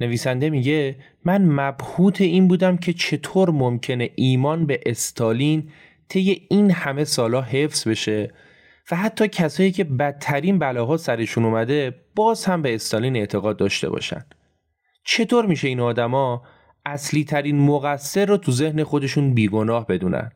[0.00, 5.70] نویسنده میگه من مبهوت این بودم که چطور ممکنه ایمان به استالین
[6.08, 8.32] طی این همه سالا حفظ بشه
[8.90, 14.24] و حتی کسایی که بدترین بلاها سرشون اومده باز هم به استالین اعتقاد داشته باشن
[15.04, 16.42] چطور میشه این آدما
[16.86, 20.32] اصلی ترین مقصر رو تو ذهن خودشون بیگناه بدونن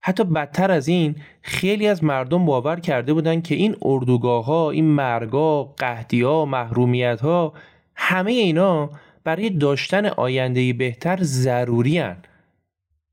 [0.00, 4.84] حتی بدتر از این خیلی از مردم باور کرده بودن که این اردوگاه ها این
[4.84, 7.52] مرگا قهدی ها محرومیت ها
[7.94, 8.90] همه اینا
[9.24, 12.16] برای داشتن آینده بهتر ضروری هن.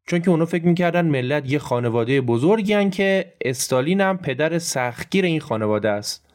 [0.08, 5.40] چون که اونا فکر می‌کردن ملت یه خانواده بزرگی که استالین هم پدر سختگیر این
[5.40, 6.26] خانواده است.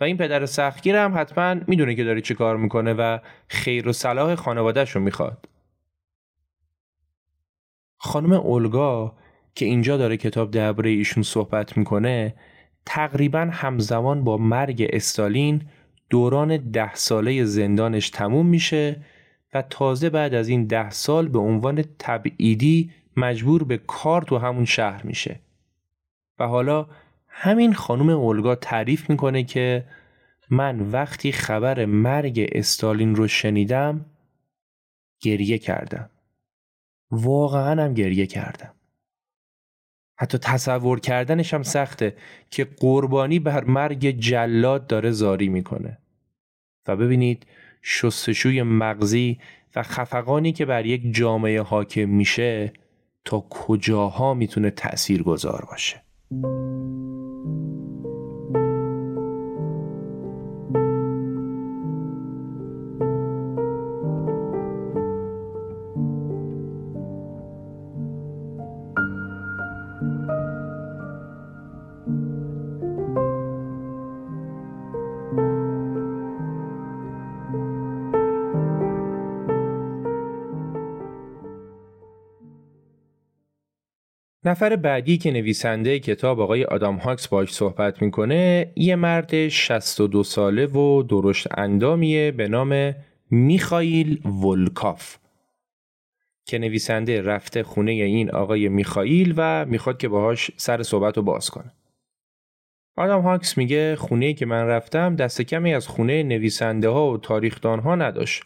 [0.00, 3.92] و این پدر سختگیر هم حتما می‌دونه که داره چه کار می‌کنه و خیر و
[3.92, 5.48] صلاح خانوادهش رو می‌خواد.
[7.96, 9.16] خانم اولگا
[9.54, 12.34] که اینجا داره کتاب درباره ایشون صحبت می‌کنه
[12.86, 15.62] تقریبا همزمان با مرگ استالین
[16.10, 19.04] دوران ده ساله زندانش تموم میشه
[19.54, 24.64] و تازه بعد از این ده سال به عنوان تبعیدی مجبور به کار تو همون
[24.64, 25.40] شهر میشه.
[26.38, 26.86] و حالا
[27.28, 29.84] همین خانم اولگا تعریف می‌کنه که
[30.50, 34.06] من وقتی خبر مرگ استالین رو شنیدم
[35.20, 36.10] گریه کردم.
[37.10, 38.72] واقعا هم گریه کردم.
[40.18, 42.16] حتی تصور کردنش هم سخته
[42.50, 45.98] که قربانی بر مرگ جلاد داره زاری می‌کنه.
[46.86, 47.46] و ببینید
[47.82, 49.38] شستشوی مغزی
[49.76, 52.72] و خفقانی که بر یک جامعه حاکم میشه
[53.26, 56.02] تا کجاها می‌تونه تأثیر گذار باشه.
[84.46, 90.66] نفر بعدی که نویسنده کتاب آقای آدام هاکس باش صحبت می‌کنه یه مرد 62 ساله
[90.66, 92.94] و درشت اندامیه به نام
[93.30, 95.16] میخائیل ولکاف
[96.44, 101.50] که نویسنده رفته خونه این آقای میخائیل و می‌خواد که باهاش سر صحبت رو باز
[101.50, 101.72] کنه.
[102.96, 107.78] آدم هاکس میگه خونه که من رفتم دست کمی از خونه نویسنده ها و تاریخدان
[107.78, 108.42] ها نداشت.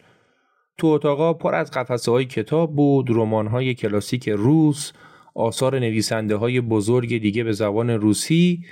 [0.77, 4.91] تو اتاقا پر از قفسه های کتاب بود، رمان های کلاسیک روس،
[5.33, 8.65] آثار نویسنده های بزرگ دیگه به زبان روسی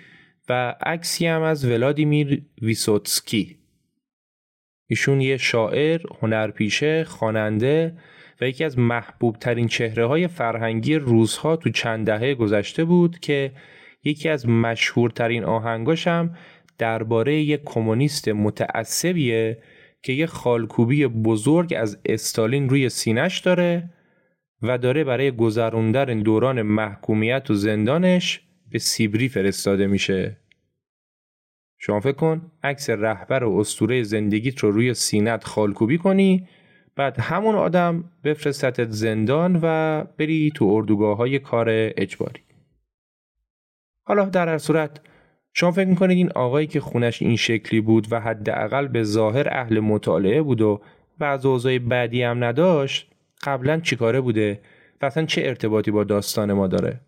[0.49, 3.57] و عکسی هم از ولادیمیر ویسوتسکی.
[4.88, 7.97] ایشون یه شاعر، هنرپیشه، خواننده
[8.41, 13.51] و یکی از محبوب ترین چهره های فرهنگی روزها تو چند دهه گذشته بود که
[14.03, 16.36] یکی از مشهورترین آهنگاش هم
[16.78, 19.57] درباره یک کمونیست متعصبیه
[20.03, 23.89] که یه خالکوبی بزرگ از استالین روی سینش داره
[24.62, 28.41] و داره برای گذروندن دوران محکومیت و زندانش
[28.72, 30.38] به سیبری فرستاده میشه.
[31.78, 36.47] شما فکر کن عکس رهبر و استوره زندگیت رو روی سینت خالکوبی کنی
[36.95, 42.41] بعد همون آدم بفرستت زندان و بری تو اردوگاه های کار اجباری.
[44.03, 45.01] حالا در هر صورت
[45.53, 49.80] شما فکر می‌کنید این آقایی که خونش این شکلی بود و حداقل به ظاهر اهل
[49.80, 50.82] مطالعه بود و
[51.20, 53.09] بعض اوضاع بعدی هم نداشت
[53.43, 54.61] قبلا چیکاره بوده
[55.01, 57.01] و اصلا چه ارتباطی با داستان ما داره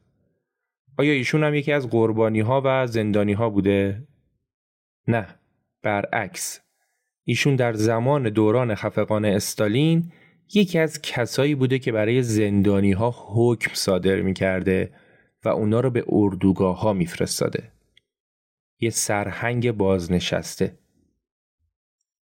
[0.97, 4.03] آیا ایشون هم یکی از قربانی ها و زندانی ها بوده
[5.07, 5.27] نه
[5.83, 6.61] برعکس
[7.23, 10.11] ایشون در زمان دوران خفقان استالین
[10.53, 14.91] یکی از کسایی بوده که برای زندانی ها حکم صادر می کرده
[15.43, 17.71] و اونا رو به اردوگاه ها میفرستاده.
[18.79, 20.77] یه سرهنگ بازنشسته.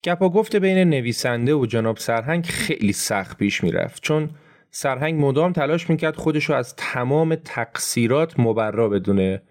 [0.05, 4.03] گپا گفته بین نویسنده و جناب سرهنگ خیلی سخت پیش می‌رفت.
[4.03, 4.31] چون
[4.71, 9.43] سرهنگ مدام تلاش می‌کرد خودشو از تمام تقصیرات مبرا بدونه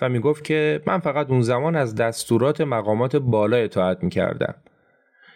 [0.00, 4.54] و می‌گفت که من فقط اون زمان از دستورات مقامات بالا اطاعت می‌کردم.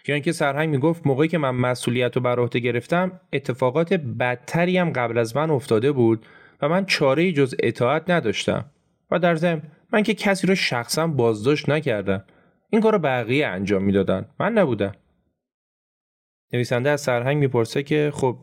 [0.07, 4.89] یا اینکه سرهنگ می‌گفت موقعی که من مسئولیت رو بر عهده گرفتم اتفاقات بدتری هم
[4.89, 6.25] قبل از من افتاده بود
[6.61, 8.65] و من چاره جز اطاعت نداشتم.
[9.11, 9.61] و در ضمن
[9.93, 12.23] من که کسی رو شخصا بازداشت نکردم.
[12.69, 14.95] این کار رو بقیه انجام می‌دادن من نبودم
[16.53, 18.37] نویسنده از سرهنگ می‌پرسه که خب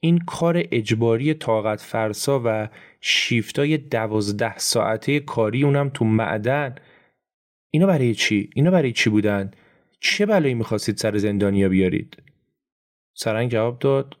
[0.00, 2.68] این کار اجباری طاقت فرسا و
[3.00, 6.74] شیفتای دوازده ساعته کاری اونم تو معدن
[7.70, 9.50] اینا برای چی؟ اینا برای چی بودن؟
[10.00, 12.22] چه بلایی می‌خواستید سر زندانیا بیارید؟
[13.14, 14.16] سرهنگ جواب داد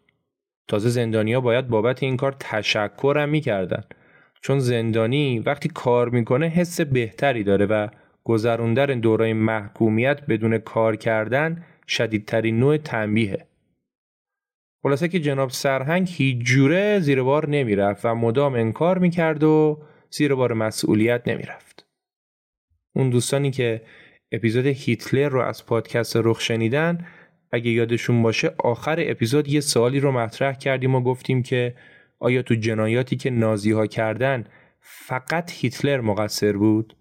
[0.68, 3.84] تازه زندانیا باید بابت این کار تشکرم می‌کردن
[4.42, 7.88] چون زندانی وقتی کار می‌کنه حس بهتری داره و
[8.24, 13.46] گذروندن دورای محکومیت بدون کار کردن شدیدترین نوع تنبیهه.
[14.82, 20.34] خلاصه که جناب سرهنگ هیچ جوره زیر بار نمی‌رفت و مدام انکار می‌کرد و زیر
[20.34, 21.86] بار مسئولیت نمی‌رفت.
[22.96, 23.82] اون دوستانی که
[24.32, 27.06] اپیزود هیتلر رو از پادکست رخ شنیدن
[27.52, 31.74] اگه یادشون باشه آخر اپیزود یه سوالی رو مطرح کردیم و گفتیم که
[32.18, 34.44] آیا تو جنایاتی که نازی ها کردن
[34.80, 36.96] فقط هیتلر مقصر بود؟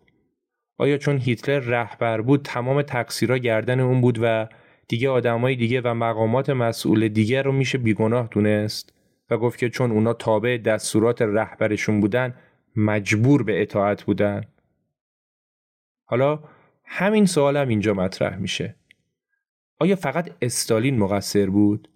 [0.78, 4.48] آیا چون هیتلر رهبر بود تمام تقصیرها گردن اون بود و
[4.88, 8.94] دیگه آدمای دیگه و مقامات مسئول دیگه رو میشه بیگناه دونست؟
[9.30, 12.34] و گفت که چون اونا تابع دستورات رهبرشون بودن
[12.76, 14.44] مجبور به اطاعت بودن.
[16.06, 16.40] حالا
[16.86, 18.76] همین سوال هم اینجا مطرح میشه.
[19.80, 21.90] آیا فقط استالین مقصر بود؟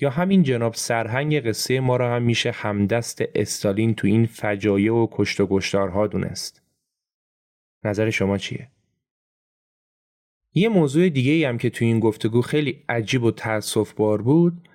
[0.00, 5.08] یا همین جناب سرهنگ قصه ما را هم میشه همدست استالین تو این فجایع و
[5.12, 6.62] کشت و گشتارها دونست؟
[7.84, 8.68] نظر شما چیه
[10.54, 14.68] یه موضوع دیگه هم که تو این گفتگو خیلی عجیب و تأصف بار بود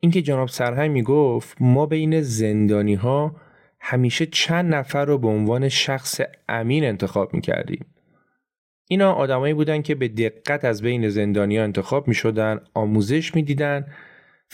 [0.00, 3.36] اینکه جناب سرهنگ می‌گفت ما بین زندانی ها
[3.80, 7.86] همیشه چند نفر رو به عنوان شخص امین انتخاب می‌کردیم.
[8.88, 13.86] اینا آدمایی بودن که به دقت از بین زندانیا انتخاب می شدن، آموزش می‌دیدن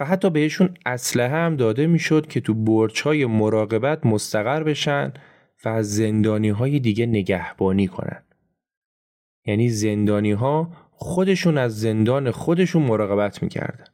[0.00, 5.12] و حتی بهشون اسلحه هم داده می‌شد که تو برچهای مراقبت مستقر بشن
[5.66, 8.22] و از زندانی های دیگه نگهبانی کنن.
[9.46, 13.84] یعنی زندانی ها خودشون از زندان خودشون مراقبت می‌کردن.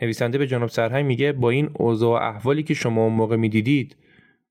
[0.00, 3.96] نویسنده به جناب سرهنگ میگه با این اوضاع و احوالی که شما اون موقع می‌دیدید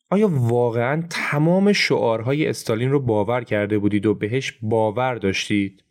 [0.10, 5.84] آیا واقعا تمام شعارهای استالین رو باور کرده بودید و بهش باور داشتید؟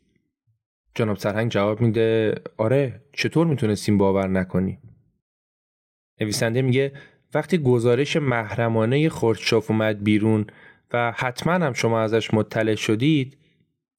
[0.94, 4.78] جناب سرهنگ جواب میده آره چطور می‌تونستیم باور نکنی؟
[6.20, 6.92] نویسنده میگه
[7.34, 10.46] وقتی گزارش محرمانه خورشچاف اومد بیرون
[10.92, 13.38] و حتما هم شما ازش مطلع شدید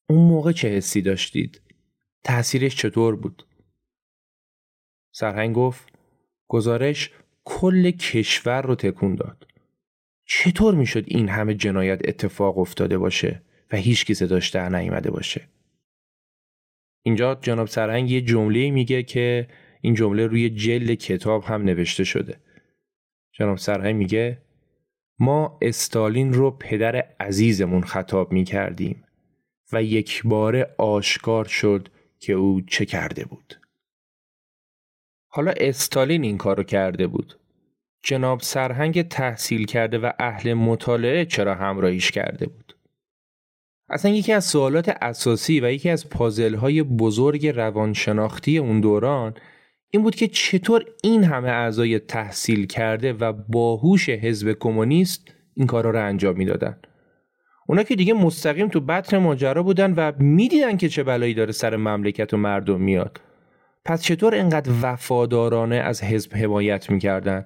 [0.10, 1.62] اون موقع چه حسی داشتید؟
[2.24, 3.46] تأثیرش چطور بود؟
[5.12, 5.94] سرهنگ گفت
[6.48, 7.12] گزارش
[7.44, 9.48] کل کشور رو تکون داد.
[10.26, 15.48] چطور می‌شد این همه جنایت اتفاق افتاده باشه و هیچ کی صداش در نیامده باشه
[17.04, 19.48] اینجا جناب سرهنگ یه جمله میگه که
[19.82, 22.40] این جمله روی جلد کتاب هم نوشته شده
[23.38, 24.42] جناب سرهنگ میگه
[25.20, 29.04] ما استالین رو پدر عزیزمون خطاب می‌کردیم
[29.74, 31.88] و یک بار آشکار شد
[32.20, 33.60] که او چه کرده بود
[35.28, 37.40] حالا استالین این کارو کرده بود
[38.04, 42.78] جناب سرهنگ تحصیل کرده و اهل مطالعه چرا همراهیش کرده بود؟
[43.90, 49.34] اصلا یکی از سوالات اساسی و یکی از پازل های بزرگ روانشناختی اون دوران
[49.96, 55.89] این بود که چطور این همه اعضای تحصیل کرده و باهوش حزب کمونیست این کارا
[55.89, 56.78] رو انجام می‌دادن.
[57.68, 61.76] اونا که دیگه مستقیم تو بطن ماجرا بودن و می‌دیدن که چه بلایی داره سر
[61.76, 63.22] مملکت و مردم میاد.
[63.86, 67.46] پس چطور انقدر وفادارانه از حزب حمایت می‌کردن؟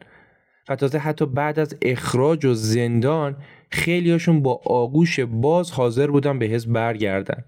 [0.69, 3.37] و تازه حتی بعد از اخراج و زندان
[3.71, 7.43] خیلیاشون با آغوش باز حاضر بودن به حزب برگردن.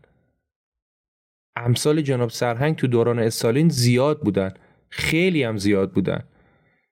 [1.56, 4.54] امثال جناب سرهنگ تو دوران استالین زیاد بودن.
[4.92, 6.24] خیلی هم زیاد بودن.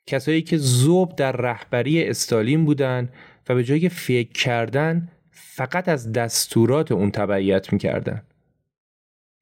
[0.06, 3.10] کسایی که زوب در رهبری استالین بودن
[3.50, 8.22] و به جای فکر کردن فقط از دستورات اون تبعیت می‌کردن.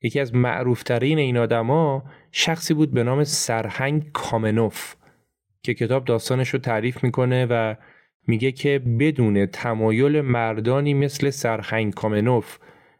[0.01, 4.95] یکی از معروفترین این آدما شخصی بود به نام سرهنگ کامنوف
[5.63, 7.75] که کتاب داستانش رو تعریف می‌کنه و
[8.27, 12.57] میگه که بدون تمایل مردانی مثل سرهنگ کامنوف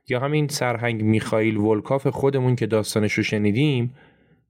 [0.10, 3.96] یا همین سرهنگ میخائیل ولکاف خودمون که داستانش رو شنیدیم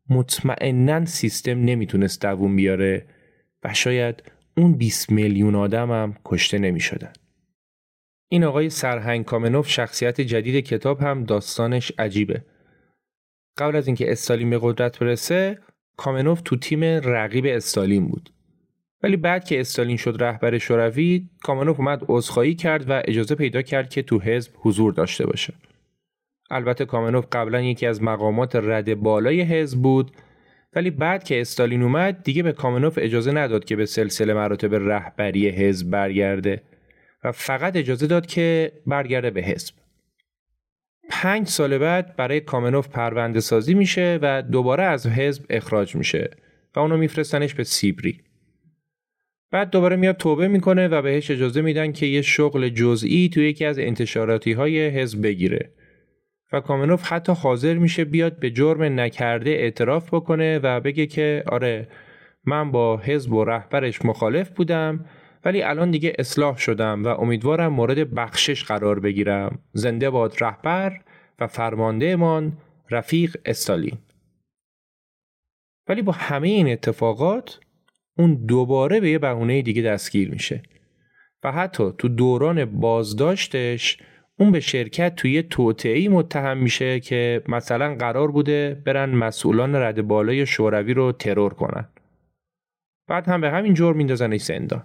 [0.09, 3.05] مطمئنا سیستم نمی‌تونست دووم بیاره
[3.63, 4.23] و شاید
[4.57, 7.13] اون 20 میلیون آدم هم کشته نمی‌شدن.
[8.29, 12.43] این آقای سرهنگ کامنوف شخصیت جدید کتاب هم داستانش عجیبه.
[13.57, 15.59] قبل از اینکه استالین به قدرت برسه
[15.97, 18.29] کامنوف تو تیم رقیب استالین بود.
[19.03, 23.89] ولی بعد که استالین شد رهبر شوروی کامنوف اومد عذرخواهی کرد و اجازه پیدا کرد
[23.89, 25.53] که تو حزب حضور داشته باشه.
[26.49, 30.11] البته کامنوف قبلا یکی از مقامات رد بالای حزب بود
[30.75, 35.49] ولی بعد که استالین اومد دیگه به کامنوف اجازه نداد که به سلسله مراتب رهبری
[35.49, 36.61] حزب برگرده
[37.23, 39.75] و فقط اجازه داد که برگرده به حزب.
[41.09, 46.29] پنج سال بعد برای کامنوف پرونده سازی میشه و دوباره از حزب اخراج میشه
[46.75, 48.21] و اونو میفرستنش به سیبری.
[49.51, 53.65] بعد دوباره میاد توبه می‌کنه و بهش اجازه میدن که یه شغل جزئی توی یکی
[53.65, 55.71] از انتشاراتی های حزب بگیره
[56.53, 61.87] و کامنوف حتی حاضر میشه بیاد به جرم نکرده اعتراف بکنه و بگه که آره
[62.45, 65.05] من با حزب و رهبرش مخالف بودم
[65.45, 69.59] ولی الان دیگه اصلاح شدم و امیدوارم مورد بخشش قرار بگیرم.
[69.73, 70.99] زنده باد رهبر
[71.39, 72.57] و فرماندهمان
[72.89, 73.97] رفیق استالین.
[75.87, 77.59] ولی با همه این اتفاقات
[78.17, 80.63] اون دوباره به یه بهونه دیگه دستگیر میشه.
[81.43, 83.97] و حتی تو دوران بازداشتش
[84.39, 90.45] اون به شرکت توی توطعی متهم میشه که مثلا قرار بوده برن مسئولان رد بالای
[90.45, 91.89] شوروی رو ترور کنن.
[93.07, 94.83] بعد هم به همین جور میندازنش زندان.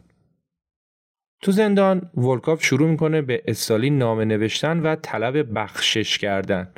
[1.43, 6.73] تو زندان ولکاف شروع می‌کنه به استالین نامه نوشتن و طلب بخشش کردن.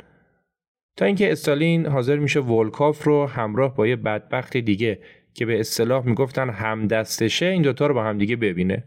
[0.97, 4.99] تا اینکه استالین حاضر میشه ولکاف رو همراه با یه بدبخت دیگه
[5.33, 8.83] که به اصطلاح می‌گفتن همدستشه این دوتا رو با هم دیگه ببینه.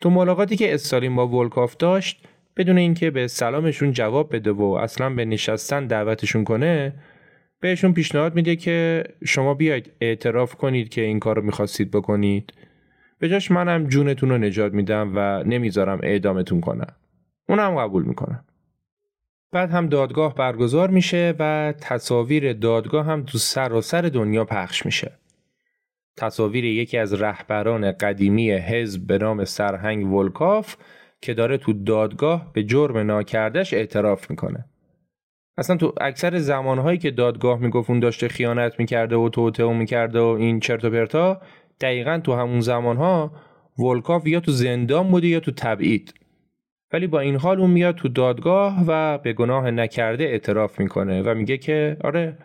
[0.00, 2.26] تو ملاقاتی که استالین با ولکاف داشت
[2.56, 6.94] بدون اینکه به سلامشون جواب بده و اصلا به نشستن دعوتشون کنه
[7.60, 12.52] بهشون پیشنهاد میده که شما بیاید اعتراف کنید که این کار رو می‌خواستید بکنید.
[13.18, 16.94] به جاش منم جونتون رو نجات میدم و نمی‌ذارم اعدامتون کنم.
[17.48, 18.44] اونم قبول می‌کنم.
[19.52, 25.12] بعد هم دادگاه برگزار میشه و تصاویر دادگاه هم تو سر دنیا پخش میشه.
[26.16, 30.76] تصاویر یکی از رهبران قدیمی حزب به نام سرهنگ ولکاف
[31.22, 34.64] که داره تو دادگاه به جرم ناکردش اعتراف می‌کنه.
[35.58, 40.24] اصلا تو اکثر زمانهایی که دادگاه می‌گفت اون داشته خیانت می‌کرده و توطئه می‌کرده و
[40.24, 41.40] این چرت و پرتا
[41.80, 43.32] دقیقا تو همون زمانها
[43.78, 46.14] ولکاف یا تو زندان بوده یا تو تبعید.
[46.92, 51.34] ولی با این حال اون میاد تو دادگاه و به گناه نکرده اعتراف می‌کنه و
[51.34, 52.38] میگه که آره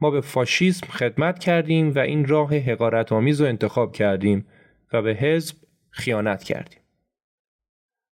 [0.00, 4.46] ما به فاشیسم خدمت کردیم و این راه حقارت آمیز رو انتخاب کردیم
[4.92, 5.56] و به حزب
[5.90, 6.78] خیانت کردیم.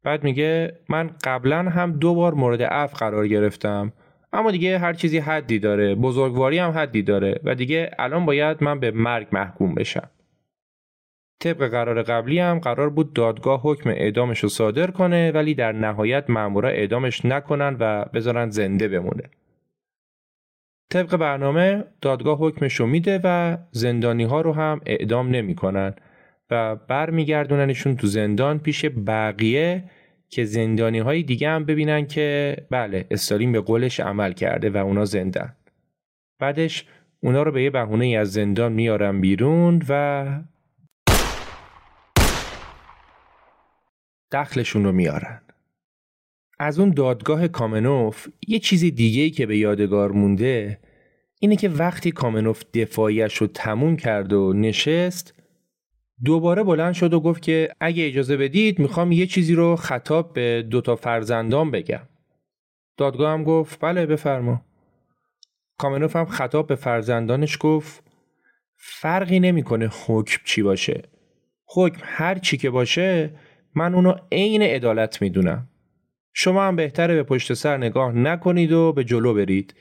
[0.07, 3.93] بعد میگه من قبلا هم دو بار مورد عفو قرار گرفتم
[4.33, 8.81] اما دیگه هر چیزی حدی داره بزرگواری هم حدی داره و دیگه الان باید من
[8.81, 10.11] به مرگ محکوم بشم.
[11.41, 16.31] طبق قرار قبلی هم قرار بود دادگاه حکم اعدامش رو صادر کنه ولی در نهایت
[16.31, 19.31] مامورا اعدامش نکنن و بذارن زنده بمونه.
[20.91, 25.95] طبق برنامه دادگاه حکمش رو میده و زندانی ها رو هم اعدام نمی‌کنن.
[26.51, 29.85] و برمیگردوننشون تو زندان پیش بقیه
[30.29, 35.05] که زندانی های دیگه هم ببینن که بله استالین به قولش عمل کرده و اونا
[35.05, 35.57] زندن.
[36.39, 36.85] بعدش
[37.21, 40.27] اونا رو به یه بهونه از زندان میارن بیرون و
[44.33, 45.41] دخلشون رو میارن.
[46.59, 50.79] از اون دادگاه کامنوف یه چیز دیگه ای که به یادگار مونده
[51.41, 55.36] اینه که وقتی کامنوف دفاعیش رو تموم کرد و نشست
[56.25, 60.67] دوباره بلند شد و گفت که اگه اجازه بدید می‌خوام یه چیزی رو خطاب به
[60.71, 62.09] دوتا فرزندان بگم.
[62.97, 64.63] دادگاه هم گفت بله بفرما.
[65.79, 68.05] کامنوف هم خطاب به فرزندانش گفت
[68.77, 71.03] فرقی نمی‌کنه حکم چی باشه.
[71.67, 73.31] حکم هر چی که باشه
[73.75, 75.69] من اونو عین عدالت می‌دونم.
[76.33, 79.75] شما هم بهتره به پشت سر نگاه نکنید و به جلو برید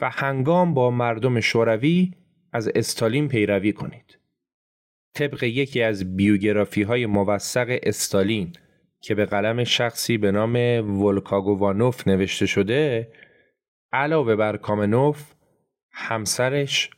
[0.00, 2.14] و هنگام با مردم شوروی
[2.52, 4.18] از استالین پیروی کنید.
[5.14, 8.52] طبق یکی از بیوگرافی های موثق استالین
[9.00, 10.56] که به قلم شخصی به نام
[11.02, 13.12] ولکاگووانوف نوشته شده
[13.92, 15.32] علاوه بر کامنوف
[15.92, 16.90] همسرش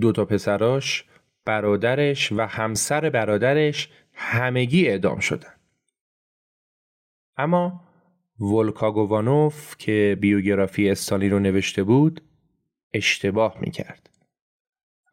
[0.00, 1.04] دو تا پسراش
[1.44, 5.54] برادرش و همسر برادرش همگی اعدام شدن
[7.36, 7.84] اما
[8.40, 12.22] ولکاگووانوف که بیوگرافی استالین رو نوشته بود
[12.92, 14.11] اشتباه می‌کرد.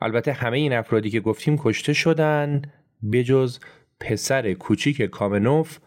[0.02, 2.62] البته همه این افرادی که گفتیم کشته شدن
[3.12, 3.60] بجز
[4.00, 5.78] پسر کوچیک کامنوف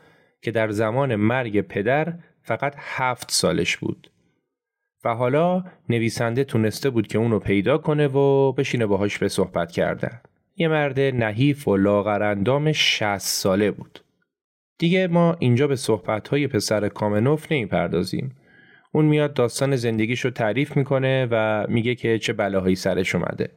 [0.43, 4.11] که در زمان مرگ پدر فقط هفت سالش بود.
[5.05, 10.21] و حالا نویسنده تونسته بود که اونو پیدا کنه و بشینه باهاش به صحبت کردن.
[10.57, 14.05] یه مرد نحیف و لاغرندام 60 ساله بود.
[14.79, 18.37] دیگه ما اینجا به صحبتهای پسر کامنوف نمی‌پردازیم.
[18.93, 23.51] اون میاد داستان زندگیشو تعریف می‌کنه و میگه که چه بلاهایی سرش اومده.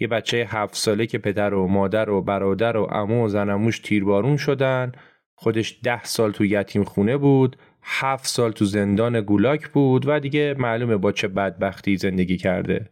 [0.00, 4.36] یه بچه هفت ساله که پدر و مادر و برادر و امو و زنموش تیربارون
[4.36, 4.92] شدن
[5.34, 10.54] خودش ده سال تو یتیم خونه بود هفت سال تو زندان گولاک بود و دیگه
[10.58, 12.90] معلومه با چه بدبختی زندگی کرده.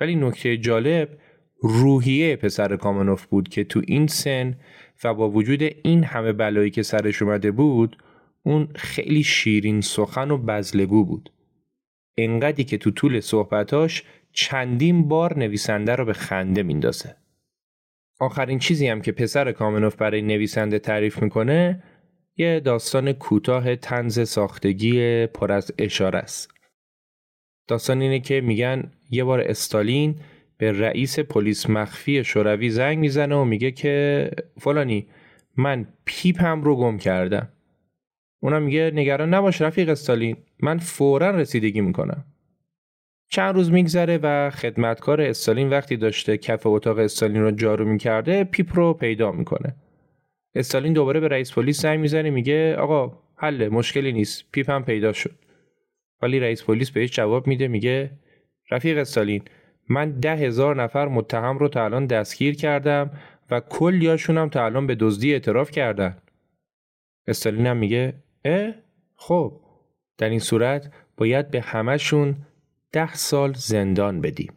[0.00, 1.08] ولی نکته جالب
[1.62, 4.56] روحیه پسر کامنوف بود که تو این سن
[5.04, 7.96] و با وجود این همه بلایی که سرش اومده بود
[8.42, 11.32] اون خیلی شیرین سخن و بزلگو بود.
[12.18, 14.02] انقدی که تو طول صحبتاش
[14.34, 17.16] چندین بار نویسنده رو به خنده میندازه.
[18.20, 21.82] آخرین چیزی هم که پسر کامنوف برای نویسنده تعریف می‌کنه
[22.36, 26.50] یه داستان کوتاه تنز ساختگی پر از اشاره است.
[27.68, 30.16] داستان اینه که میگن یه بار استالین
[30.58, 35.08] به رئیس پلیس مخفی شوروی زنگ می‌زنه و میگه که فلانی
[35.56, 37.48] من پیپم رو گم کردم.
[38.42, 42.24] اونم میگه نگران نباش رفیق استالین من فورا رسیدگی می‌کنم
[43.34, 48.76] چند روز میگذره و خدمتکار استالین وقتی داشته کف اتاق استالین رو جارو می‌کرده پیپ
[48.76, 49.74] رو پیدا می‌کنه.
[50.54, 55.12] استالین دوباره به رئیس پلیس زنگ می‌زنه میگه آقا حله مشکلی نیست پیپ هم پیدا
[55.12, 55.38] شد.
[56.22, 58.10] ولی رئیس پلیس بهش جواب میده میگه
[58.70, 59.42] رفیق استالین
[59.88, 63.10] من ده هزار نفر متهم رو تا الان دستگیر کردم
[63.50, 66.16] و کلیاشون تا الان به دزدی اعتراف کردن.
[67.26, 68.14] استالین هم میگه
[68.44, 68.74] اه؟
[69.16, 69.60] خب
[70.18, 72.36] در این صورت باید به همهشون
[72.94, 74.52] ده سال زندان بدیم.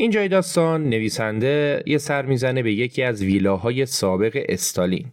[0.00, 5.12] اینجای داستان نویسنده یه سر می‌زنه به یکی از ویلاهای سابق استالین.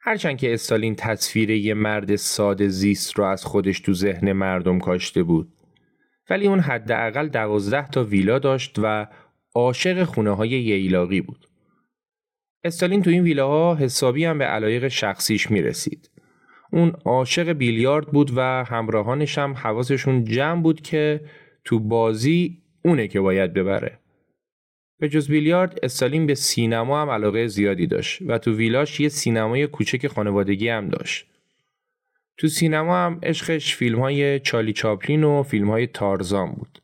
[0.00, 5.22] هرچند که استالین تصویر یه مرد ساده زیست رو از خودش تو ذهن مردم کاشته
[5.22, 5.52] بود.
[6.30, 9.06] ولی اون حداقل دوازده تا ویلا داشت و
[9.54, 11.46] عاشق خونه های ییلاقی بود.
[12.64, 16.10] استالین تو این ویلاها حسابی هم به علایق شخصیش می‌رسید.
[16.72, 21.20] اون عاشق بیلیارد بود و همراهانش هم حواسشون جمع بود که
[21.64, 23.98] تو بازی اونه که باید ببره.
[24.98, 29.66] به جز بیلیارد استالین به سینما هم علاقه زیادی داشت و تو ویلاش یه سینمای
[29.66, 31.26] کوچک خانوادگی هم داشت.
[32.36, 36.82] تو سینما هم عشقش فیلم های چالی چاپلین و فیلم های تارزان بود.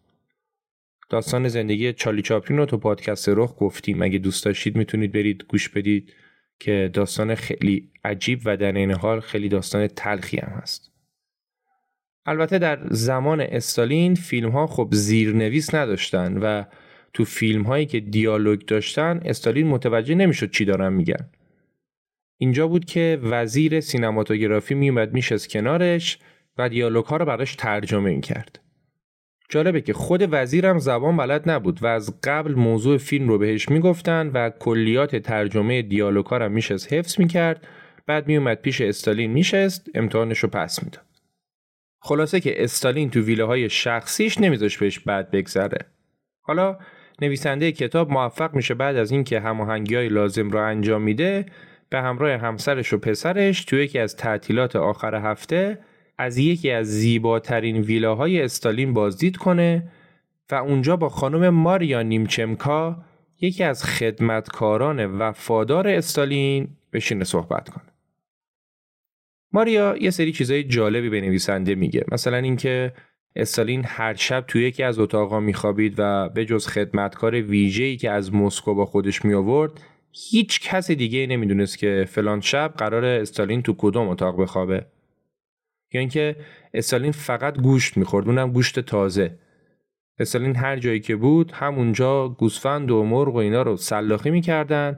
[1.08, 5.68] داستان زندگی چالی چاپلین رو تو پادکست رخ گفتیم اگه دوست داشتید می‌تونید برید گوش
[5.68, 6.12] بدید
[6.58, 10.85] که داستان خیلی عجیب و در این حال خیلی داستان تلخی هم هست.
[12.26, 16.64] البته در زمان استالین فیلم ها خب زیرنویس نداشتن و
[17.12, 21.28] تو فیلم هایی که دیالوگ داشتن استالین متوجه نمی‌شد چی دارن میگن.
[22.38, 26.18] اینجا بود که وزیر سینماتوگرافی میومد میشست کنارش
[26.58, 28.60] و دیالوگ ها رو براش ترجمه این کرد.
[29.48, 34.30] جالبه که خود وزیرم زبان بلد نبود و از قبل موضوع فیلم رو بهش می‌گفتن
[34.34, 37.66] و کلیات ترجمه دیالوگ ها رو میشست حفظ می‌کرد
[38.06, 41.04] بعد میومد پیش استالین میشست امتحانش رو پس می‌داد.
[42.06, 45.78] خلاصه که استالین تو ویله های شخصیش نمیذاش بهش بد بگذره.
[46.40, 46.78] حالا
[47.22, 51.46] نویسنده کتاب موفق میشه بعد از اینکه هماهنگی های لازم را انجام میده
[51.88, 55.78] به همراه همسرش و پسرش تو یکی از تعطیلات آخر هفته
[56.18, 59.92] از یکی از زیباترین ویلاهای استالین بازدید کنه
[60.50, 62.96] و اونجا با خانم ماریا نیمچمکا
[63.40, 67.85] یکی از خدمتکاران وفادار استالین بشینه صحبت کنه.
[69.52, 72.04] ماریا یه سری چیزای جالبی به نویسنده میگه.
[72.12, 72.92] مثلا اینکه
[73.36, 78.34] استالین هر شب توی یکی از اتاقا میخوابید و به جز خدمتکار ویژه‌ای که از
[78.34, 79.80] مسکو با خودش می آورد
[80.30, 84.86] هیچ کس دیگه نمی‌دونست که فلان شب قرار استالین تو کدوم اتاق بخوابه.
[85.92, 86.36] یا اینکه
[86.74, 89.38] استالین فقط گوشت می‌خورد اونم گوشت تازه.
[90.18, 94.96] استالین هر جایی که بود همونجا گوسفند و مرغ و اینا رو سلاخی می‌کردن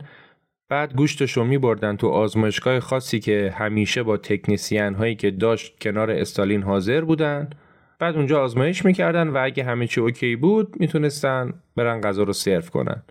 [0.68, 6.10] بعد گوشتش رو میبردن تو آزمایشگاه خاصی که همیشه با تکنیسیان هایی که داشت کنار
[6.10, 7.50] استالین حاضر بودن
[7.98, 12.62] بعد اونجا آزمایش می‌کردن و اگه همه چی اوکی بود می‌تونستن برن غذا رو سرو
[12.62, 13.02] کنن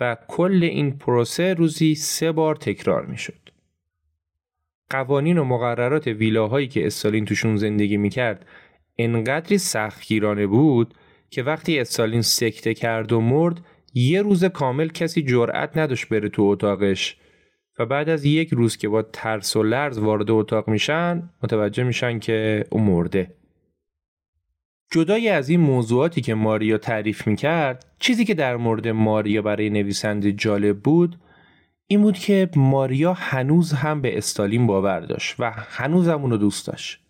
[0.00, 3.50] و کل این پروسه روزی سه بار تکرار می‌شد.
[4.90, 8.46] قوانین و مقررات ویلاهایی که استالین توشون زندگی می‌کرد
[8.98, 10.94] انقدری سختگیرانه بود
[11.30, 13.60] که وقتی استالین سکته کرد و مرد
[13.94, 17.16] یه روز کامل کسی جرأت نداشت بره تو اتاقش
[17.78, 22.18] و بعد از یک روز که با ترس و لرز وارد اتاق میشن متوجه میشن
[22.18, 23.34] که او مرده.
[24.92, 30.32] جدای از این موضوعاتی که ماریا تعریف می‌کرد چیزی که در مورد ماریا برای نویسنده
[30.32, 31.18] جالب بود
[31.86, 36.66] این بود که ماریا هنوز هم به استالین باور داشت و هنوز هم اونو دوست
[36.66, 37.00] داشت.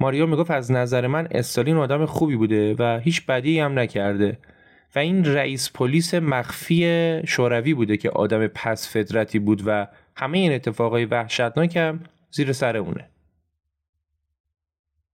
[0.00, 4.38] ماریا می‌گفت از نظر من استالین آدم خوبی بوده و هیچ بدی هم نکرده.
[4.94, 10.52] و این رئیس پلیس مخفی شوروی بوده که آدم پس فدرتی بود و همه این
[10.52, 13.08] اتفاقای وحشتناکم زیر سر اونه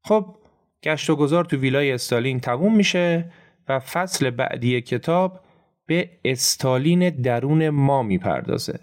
[0.04, 0.36] خب
[0.82, 3.30] گشت و گذار تو ویلای استالین تموم میشه
[3.68, 5.40] و فصل بعدی کتاب
[5.86, 8.80] به استالین درون ما می‌پردازه.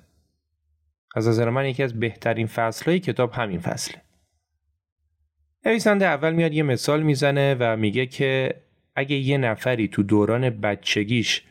[1.16, 4.02] از نظر من یکی از بهترین فصلهای کتاب همین فصله.
[5.66, 8.56] نویسنده اول میاد یه مثال می‌زنه و میگه که
[9.00, 11.44] اگه یه نفری تو دوران بچگیش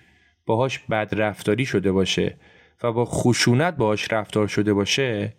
[0.46, 2.36] باهاش بد رفتاری شده باشه
[2.82, 5.32] و با خشونت باهاش رفتار شده باشه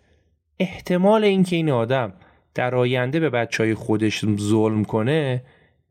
[0.58, 2.12] احتمال اینکه این آدم
[2.54, 5.42] در آینده به بچه های خودش ظلم کنه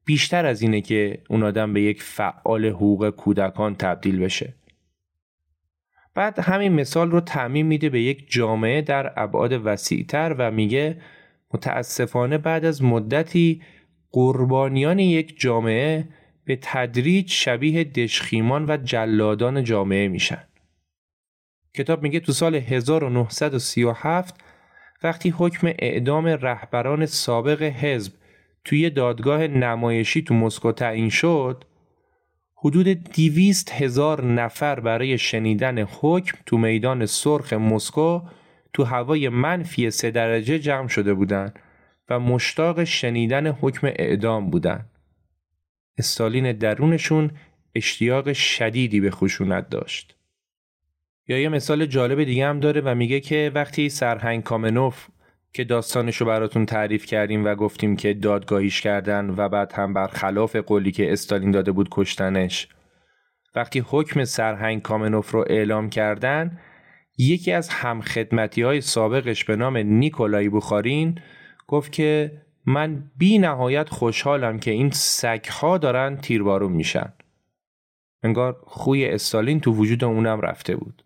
[0.06, 4.54] بیشتر از اینه که اون آدم به یک فعال حقوق کودکان تبدیل بشه.
[6.16, 11.02] بعد همین مثال رو تعمین میده به یک جامعه در ابعاد وسیعتر و میگه
[11.54, 13.62] متاسفانه بعد از مدتی
[14.12, 16.08] قربانیان یک جامعه
[16.46, 20.44] به تدریج شبیه دشخیمان و جلادان جامعه میشن.
[21.74, 24.36] کتاب میگه تو سال 1937
[25.04, 28.14] وقتی حکم اعدام رهبران سابق حزب
[28.66, 31.64] توی دادگاه نمایشی تو مسکو تعیین شد
[32.56, 38.22] حدود دیویست هزار نفر برای شنیدن حکم تو میدان سرخ مسکو
[38.74, 41.60] تو هوای منفی سه درجه جمع شده بودند
[42.10, 44.90] و مشتاق شنیدن حکم اعدام بودند.
[45.98, 47.32] استالین درونشون
[47.76, 50.16] اشتیاق شدیدی به خشونت داشت.
[51.28, 55.08] یا یه مثال جالب دیگه هم داره و میگه که وقتی سرهنگ کامنوف
[55.54, 60.92] که داستانشو براتون تعریف کردیم و گفتیم که دادگاهیش کردن و بعد هم برخلاف قولی
[60.92, 62.68] که استالین داده بود کشتنش
[63.56, 66.60] وقتی حکم سرهنگ کامنوف رو اعلام کردن
[67.18, 71.20] یکی از همخدمتی های سابقش به نام نیکولای بخارین
[71.70, 77.14] گفت که من بی نهایت خوشحالم که این سگها دارن تیربارون میشن
[78.24, 81.04] انگار خوی استالین تو وجود اونم رفته بود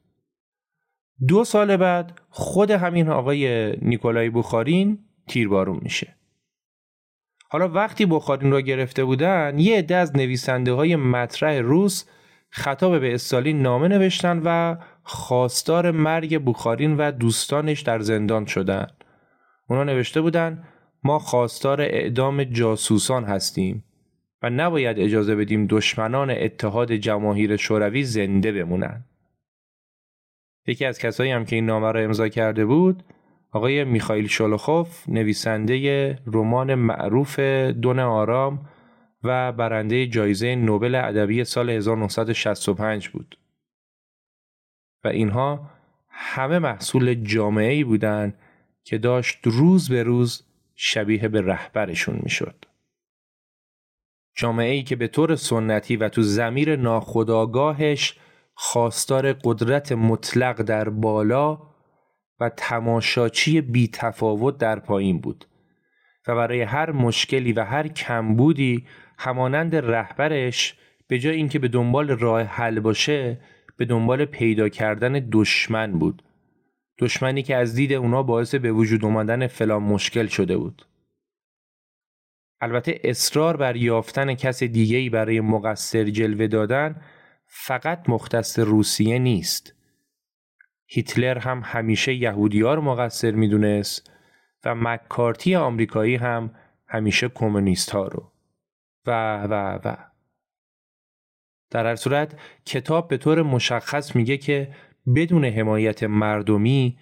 [1.28, 6.16] دو سال بعد خود همین آقای نیکولای بخارین تیربارون میشه.
[7.50, 12.06] حالا وقتی بخارین را گرفته بودن یه عده از نویسنده های مطرح روس
[12.50, 18.88] خطاب به استالین نامه نوشتن و خواستار مرگ بخارین و دوستانش در زندان شدن.
[19.70, 20.64] اونا نوشته بودن
[21.04, 23.84] ما خواستار اعدام جاسوسان هستیم
[24.42, 29.06] و نباید اجازه بدیم دشمنان اتحاد جماهیر شوروی زنده بمونن.
[30.68, 33.04] یکی از کسایی هم که این نامه را امضا کرده بود
[33.52, 38.70] آقای میخائیل شولوخوف نویسنده رمان معروف دون آرام
[39.24, 43.38] و برنده جایزه نوبل ادبی سال 1965 بود
[45.04, 45.70] و اینها
[46.10, 48.38] همه محصول جامعه ای بودند
[48.84, 50.44] که داشت روز به روز
[50.76, 52.66] شبیه به رهبرشون می‌شد.
[54.36, 58.18] جامعه ای که به طور سنتی و تو زمیر ناخداگاهش
[58.54, 61.62] خواستار قدرت مطلق در بالا
[62.40, 65.46] و تماشاچی بی تفاوت در پایین بود
[66.28, 68.86] و برای هر مشکلی و هر کمبودی
[69.18, 70.76] همانند رهبرش
[71.08, 73.40] به جای اینکه به دنبال راه حل باشه
[73.78, 76.24] به دنبال پیدا کردن دشمن بود
[77.00, 80.88] دشمنی که از دید اونا باعث به وجود اومدن فلان مشکل شده بود.
[82.62, 87.02] البته اصرار بر یافتن کس دیگهی برای مقصر جلوه دادن
[87.46, 89.74] فقط مختص روسیه نیست.
[90.86, 94.12] هیتلر هم همیشه یهودیار مقصر می‌دونست
[94.66, 96.56] و مکارتی آمریکایی هم
[96.88, 98.32] همیشه کمونیست ها رو.
[99.06, 99.96] و و و.
[101.70, 104.76] در هر صورت کتاب به طور مشخص میگه که
[105.16, 106.98] بدون حمایت مردمی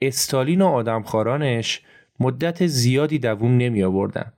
[0.00, 1.82] استالین و آدمخوارانش
[2.20, 4.32] مدت زیادی دووم نمی آوردن.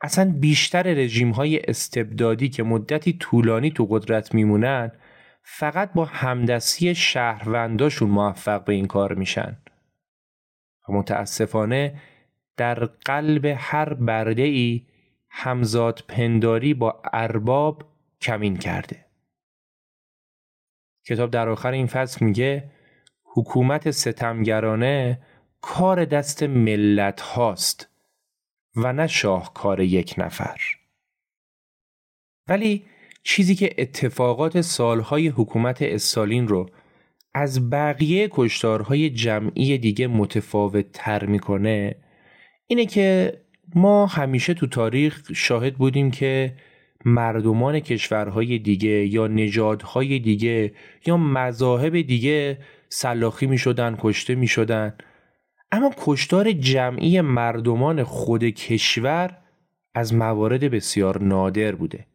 [0.00, 4.92] اصلا بیشتر رژیم های استبدادی که مدتی طولانی تو قدرت میمونن
[5.42, 9.56] فقط با همدستی شهرونداشون موفق به این کار میشن.
[10.88, 12.00] و متاسفانه
[12.56, 14.86] در قلب هر برده ای
[15.30, 17.84] همزاد پنداری با ارباب
[18.20, 19.07] کمین کرده.
[21.08, 22.70] کتاب در آخر این فصل میگه
[23.24, 25.18] حکومت ستمگرانه
[25.60, 27.88] کار دست ملت هاست
[28.76, 30.60] و نه شاهکار یک نفر.
[32.48, 32.84] ولی
[33.22, 36.70] چیزی که اتفاقات سالهای حکومت استالین رو
[37.34, 41.96] از بقیه کشتارهای جمعی دیگه متفاوت تر می‌کنه
[42.66, 43.38] اینه که
[43.74, 46.54] ما همیشه تو تاریخ شاهد بودیم که
[47.04, 50.72] مردمان کشورهای دیگه یا نژادهای دیگه
[51.06, 54.94] یا مذاهب دیگه سلاخی می شدن کشته می شدن
[55.72, 59.38] اما کشتار جمعی مردمان خود کشور
[59.94, 62.06] از موارد بسیار نادر بوده.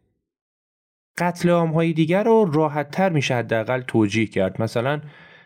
[1.17, 4.61] قتل های دیگر رو راحت تر میشه حداقل توجیه کرد.
[4.61, 5.01] مثلا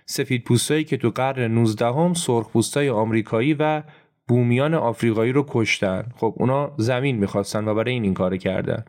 [0.06, 3.84] سفید پوستایی که تو قرن 19 هم سرخ پوستای آمریکایی و
[4.28, 6.06] بومیان آفریقایی رو کشتن.
[6.16, 8.86] خب اونا زمین می‌خواستن و برای این این کار کردن.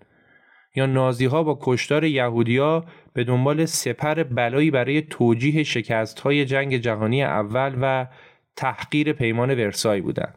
[0.75, 6.77] یا نازی ها با کشتار یهودیا به دنبال سپر بلایی برای توجیه شکست های جنگ
[6.77, 8.07] جهانی اول و
[8.57, 10.35] تحقیر پیمان ورسای بودن.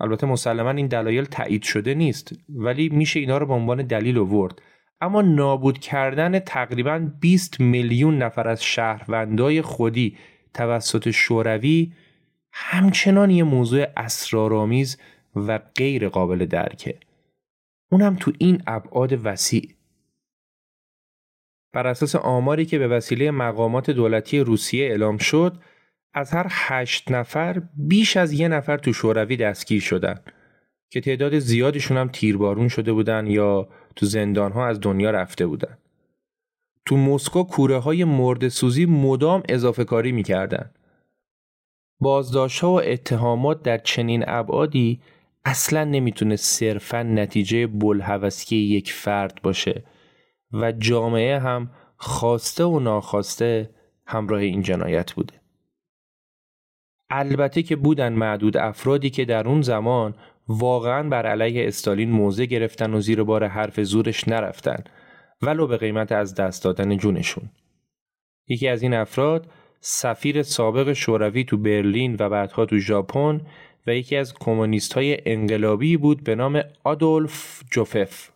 [0.00, 4.62] البته مسلما این دلایل تایید شده نیست ولی میشه اینا رو به عنوان دلیل آورد.
[5.00, 10.16] اما نابود کردن تقریبا 20 میلیون نفر از شهروندای خودی
[10.54, 11.92] توسط شوروی
[12.52, 14.98] همچنان یه موضوع اسرارآمیز
[15.36, 16.98] و غیر قابل درکه.
[17.92, 19.74] اونم تو این ابعاد وسیع
[21.72, 25.56] بر اساس آماری که به وسیله مقامات دولتی روسیه اعلام شد
[26.14, 30.20] از هر هشت نفر بیش از یه نفر تو شوروی دستگیر شدن
[30.90, 35.78] که تعداد زیادشون هم تیربارون شده بودن یا تو زندان ها از دنیا رفته بودن.
[36.86, 40.70] تو مسکو کوره های مرد سوزی مدام اضافه کاری می‌کردن.
[42.00, 45.00] بازداشت ها و اتهامات در چنین ابعادی
[45.46, 49.82] اصلا نمی‌تونه صرفا نتیجه بلحوثی یک فرد باشه
[50.52, 53.70] و جامعه هم خواسته و ناخواسته
[54.06, 55.34] همراه این جنایت بوده.
[57.10, 60.14] البته که بودن معدود افرادی که در اون زمان
[60.48, 64.84] واقعا بر علیه استالین موضع گرفتن و زیر بار حرف زورش نرفتن
[65.42, 67.50] ولو به قیمت از دست دادن جونشون.
[68.48, 73.40] یکی از این افراد سفیر سابق شوروی تو برلین و بعدها تو ژاپن
[73.86, 78.30] و یکی از کمونیست های انقلابی بود به نام آدولف جوفف.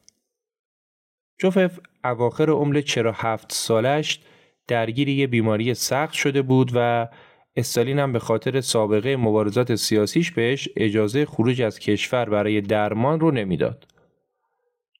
[1.38, 4.20] جوفف اواخر عمر چرا هفت سالش
[4.68, 7.09] درگیر یه بیماری سخت شده بود و
[7.57, 13.30] استالین هم به خاطر سابقه مبارزات سیاسیش بهش اجازه خروج از کشور برای درمان رو
[13.30, 13.86] نمی‌داد.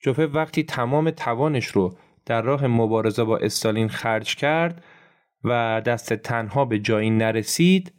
[0.03, 1.97] جوفف وقتی تمام توانش رو
[2.27, 4.85] در راه مبارزه با استالین خرج کرد
[5.45, 7.93] و دست تنها به جایی نرسید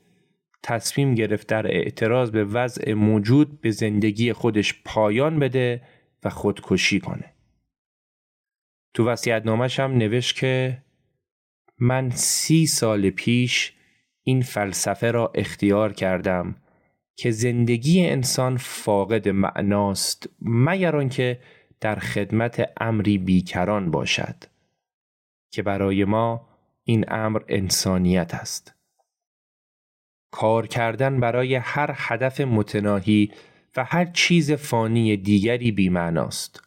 [0.64, 5.82] تصمیم گرفت در اعتراض به وضع موجود به زندگی خودش پایان بده
[6.24, 7.34] و خودکشی کنه.
[8.94, 10.82] تو وسیعت نامش هم نوشت که
[11.80, 13.74] من سی سال پیش
[14.24, 16.56] این فلسفه را اختیار کردم
[17.16, 21.40] که زندگی انسان فاقد معناست مگر آنکه
[21.80, 24.36] در خدمت امری بیکران باشد
[25.52, 26.48] که برای ما
[26.84, 28.81] این امر انسانیت است
[30.32, 33.32] کار کردن برای هر هدف متناهی
[33.76, 36.64] و هر چیز فانی دیگری بیمعناست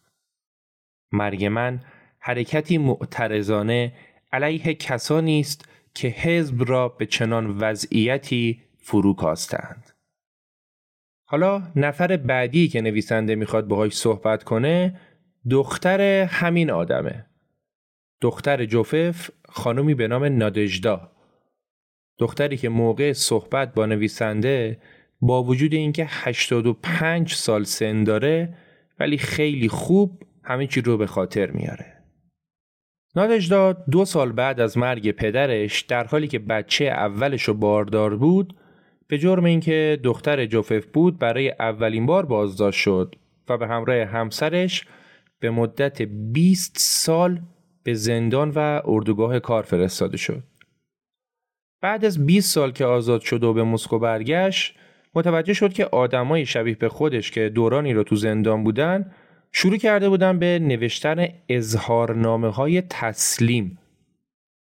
[1.12, 1.81] مرگ من
[2.19, 3.93] حرکتی معترضانه
[4.33, 9.91] علیه کسانی است که حزب را به چنان وضعیتی فرو کاستند.
[11.25, 15.01] حالا نفر بعدی که نویسنده می‌خواد باهاش صحبت کنه
[15.51, 17.27] دختر همین آدمه.
[18.21, 21.14] دختر جوفف خانومی به نام نادجدا.
[22.19, 24.79] دختری که موقع صحبت با نویسنده
[25.21, 28.55] با وجود اینکه 85 سال سن داره
[29.01, 31.95] ولی خیلی خوب همه چی رو به خاطر میاره.
[33.17, 38.57] نادجدا دو سال بعد از مرگ پدرش در حالی که بچه اولش رو باردار بود
[39.09, 43.15] به جرم اینکه دختر جوفف بود برای اولین بار بازداشت شد
[43.49, 44.87] و به همراه همسرش
[45.41, 47.41] به مدت 20 سال
[47.83, 50.43] به زندان و اردوگاه کار فرستاده شد.
[51.85, 54.74] بعد از 20 سال که آزاد شد و به مسکو برگشت
[55.14, 59.12] متوجه شد که آدمای شبیه به خودش که دورانی رو تو زندان بودن
[59.53, 63.78] شروع کرده بودن به نوشتن اظهارنامه های تسلیم.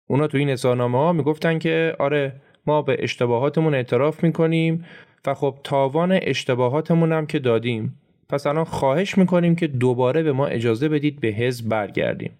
[0.06, 2.32] اونا تو این اظهارنامه ها می‌گفتن که آره
[2.66, 4.84] ما به اشتباهاتمون اعتراف می‌کنیم
[5.26, 8.00] و خب تاوان اشتباهاتمون هم که دادیم.
[8.28, 12.38] پس الان خواهش می‌کنیم که دوباره به ما اجازه بدید به حزب برگردیم.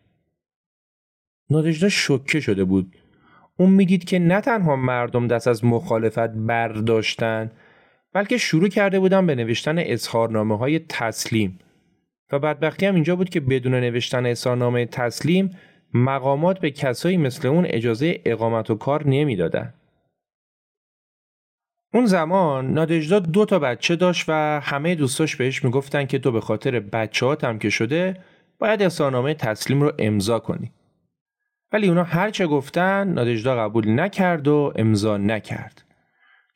[1.51, 2.93] نادجدا شکه شده بود.
[3.61, 7.51] اون می‌دید که نه تنها مردم دست از مخالفت برداشتن
[8.13, 11.59] بلکه شروع کرده بودن به نوشتن اظهارنامه های تسلیم
[12.33, 15.51] و بدبختی هم اینجا بود که بدون نوشتن اظهارنامه تسلیم
[15.95, 19.75] مقامات به کسایی مثل اون اجازه اقامت و کار نمی‌دادن.
[21.95, 26.41] اون زمان نادجدا دو تا بچه داشت و همه دوستاش بهش می‌گفتن که تو به
[26.41, 28.17] خاطر بچه هم که شده
[28.59, 30.73] باید اظهارنامه تسلیم رو امضا کنی.
[31.73, 35.85] ولی اونا هرچه گفتن نادجدا قبول نکرد و امضا نکرد.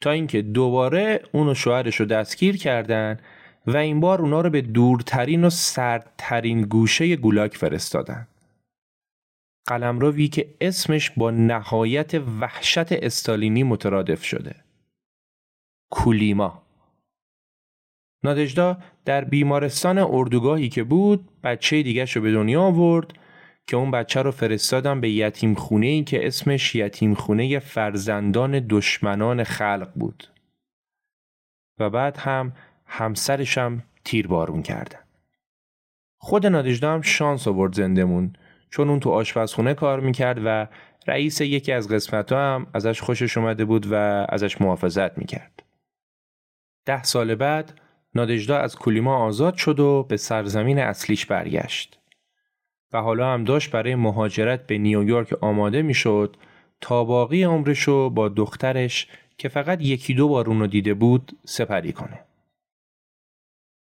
[0.01, 3.19] تا اینکه دوباره اونو شوهرش رو دستگیر کردن
[3.67, 8.29] و این بار اونا رو به دورترین و سردترین گوشه گولاک فرستادن.
[9.67, 14.55] قلمروی که اسمش با نهایت وحشت استالینی مترادف شده.
[15.91, 16.63] کولیما
[18.25, 23.13] نادجدا در بیمارستان اردوگاهی که بود بچه دیگه رو به دنیا آورد
[23.67, 29.45] که اون بچه رو فرستادن به یتیم خونه ای که اسمش یتیم خونه فرزندان دشمنان
[29.45, 30.29] خلق بود
[31.79, 32.53] و بعد هم
[32.87, 34.99] همسرشم تیر بارون کردن
[36.19, 38.33] خود نادجدا هم شانس آورد زندمون
[38.71, 40.67] چون اون تو آشپزخونه کار می‌کرد و
[41.07, 43.95] رئیس یکی از قسمت هم ازش خوشش اومده بود و
[44.29, 45.63] ازش محافظت می‌کرد.
[46.87, 47.81] ده سال بعد
[48.15, 52.02] نادجدا از کولیما آزاد شد و به سرزمین اصلیش برگشت.
[52.93, 56.37] و حالا هم داشت برای مهاجرت به نیویورک آماده می‌شد
[56.81, 62.21] تا باقی عمرشو با دخترش که فقط یکی دو بار اونو دیده بود سپری کنه.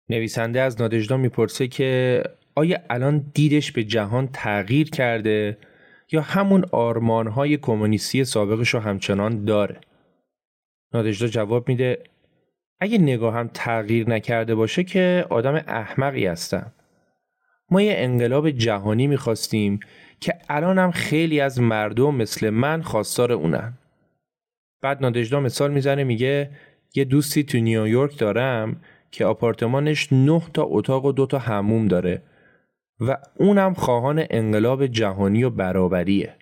[0.10, 2.24] نویسنده از نادجدا می‌پرسه که
[2.56, 5.58] آیا الان دیدش به جهان تغییر کرده
[6.12, 9.82] یا همون آرمانهای کمونیستی سابقش رو همچنان داره؟
[10.94, 12.04] نادجدا جواب میده
[12.80, 16.72] اگه نگاهم تغییر نکرده باشه که آدم احمقی هستم.
[17.72, 19.80] ما یه انقلاب جهانی می‌خواستیم
[20.20, 23.74] که الان هم خیلی از مردم مثل من خواستار اونن.
[24.82, 26.52] بعد نادجدا مثال می‌زنه میگه
[26.96, 32.22] یه دوستی تو نیویورک دارم که آپارتمانش نه تا اتاق و دو تا هموم داره
[33.00, 36.36] و اونم خواهان انقلاب جهانی و برابریه.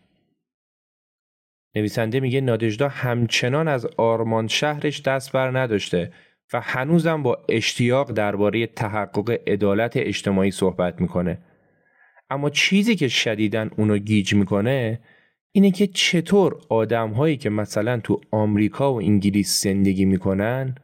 [1.76, 6.12] نویسنده میگه نادجدا همچنان از آرمان شهرش دست بر نداشته
[6.54, 11.38] و هنوزم با اشتیاق درباره تحقق عدالت اجتماعی صحبت می‌کنه.
[12.30, 15.00] اما چیزی که شدیدن اونو گیج می‌کنه
[15.52, 20.76] اینه که چطور آدم هایی که مثلا تو آمریکا و انگلیس زندگی می‌کنن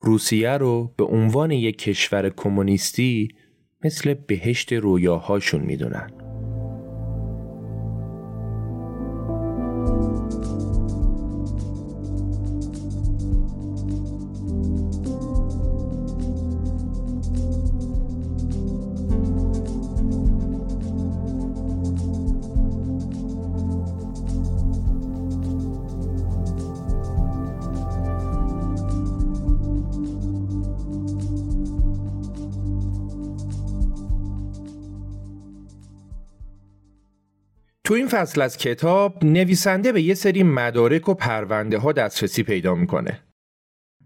[0.00, 3.28] روسیه رو به عنوان یک کشور کمونیستی
[3.84, 6.25] مثل بهشت رویاهاشون می‌دونن.
[37.86, 42.74] تو این فصل از کتاب نویسنده به یه سری مدارک و پرونده ها دسترسی پیدا
[42.74, 43.20] می‌کنه.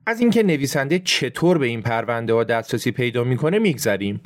[0.07, 4.21] از اینکه نویسنده چطور به این پرونده ها دسترسی پیدا می‌کنه میگذریم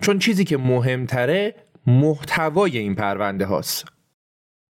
[0.00, 1.54] چون چیزی که مهمتره
[1.86, 3.84] محتوای این پرونده هاست.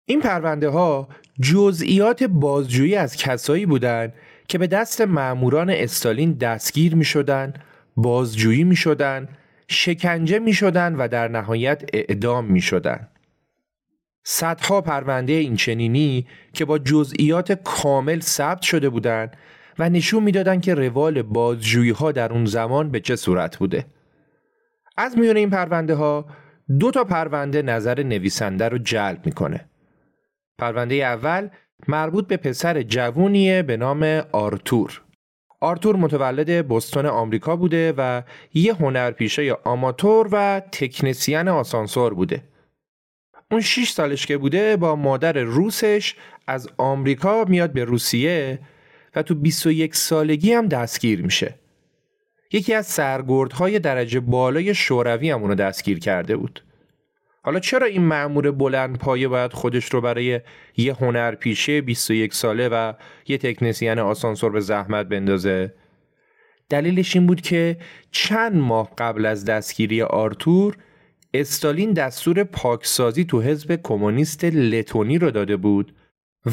[0.09, 1.09] این پرونده ها
[1.40, 4.12] جزئیات بازجویی از کسایی بودند
[4.48, 7.55] که به دست ماموران استالین دستگیر می شدن،
[7.97, 9.28] بازجویی می شدن،
[9.68, 13.09] شکنجه می شدن و در نهایت اعدام می شدن.
[14.24, 19.36] صدها پرونده این چنینی که با جزئیات کامل ثبت شده بودند
[19.78, 23.86] و نشون می‌دادند که روال بازجویی ها در اون زمان به چه صورت بوده.
[24.97, 26.26] از میون این پرونده ها
[26.78, 29.68] دو تا پرونده نظر نویسنده رو جلب می‌کنه.
[30.59, 31.48] پرونده اول
[31.88, 35.02] مربوط به پسر جوونیه به نام آرتور.
[35.60, 38.22] آرتور متولد بستون آمریکا بوده و
[38.55, 42.49] یه هنرپیشه آماتور و تکنسین آسانسور بوده.
[43.51, 46.14] اون 6 سالش که بوده با مادر روسش
[46.47, 48.59] از آمریکا میاد به روسیه
[49.14, 51.55] و تو 21 سالگی هم دستگیر میشه.
[52.52, 56.64] یکی از سرگردهای درجه بالای شوروی هم اونو دستگیر کرده بود.
[57.43, 60.40] حالا چرا این معمور بلند پایه باید خودش رو برای
[60.77, 62.93] یه هنر پیشه 21 ساله و
[63.27, 65.74] یه تکنسین آسانسور به زحمت بندازه؟
[66.68, 67.77] دلیلش این بود که
[68.10, 70.77] چند ماه قبل از دستگیری آرتور
[71.35, 75.94] استالین دستور پاکسازی تو حزب کمونیست لتونی رو داده بود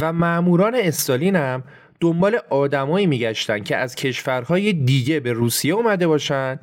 [0.01, 1.63] و معموران استالین هم
[1.99, 6.59] دنبال آدمایی میگشتن که از کشورهای دیگه به روسیه اومده باشن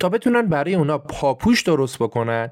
[0.00, 2.50] تا بتونن برای اونا پاپوش درست بکنن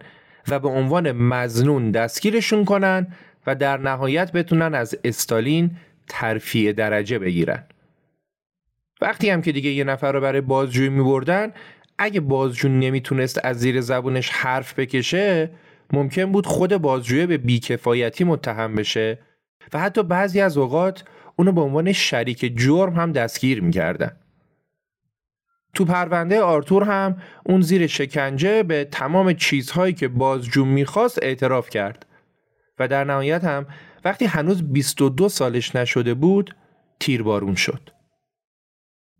[0.48, 3.06] و به عنوان مزنون دستگیرشون کنن
[3.46, 5.70] و در نهایت بتونن از استالین
[6.08, 7.64] ترفیع درجه بگیرن.
[9.00, 11.52] وقتی هم که دیگه یه نفر رو برای بازجویی می بردن
[11.98, 15.50] اگه بازجو نمی‌تونست از زیر زبونش حرف بکشه
[15.92, 19.18] ممکن بود خود بازجویه به بیکفایتی متهم بشه
[19.72, 21.04] و حتی بعضی از اوقات
[21.36, 24.16] اونو به عنوان شریک جرم هم دستگیر می‌کردن.
[25.74, 32.06] تو پرونده آرتور هم اون زیر شکنجه به تمام چیزهایی که بازجو می‌خواست اعتراف کرد
[32.78, 33.66] و در نهایت هم
[34.04, 36.56] وقتی هنوز 22 سالش نشده بود
[37.00, 37.90] تیربارون شد.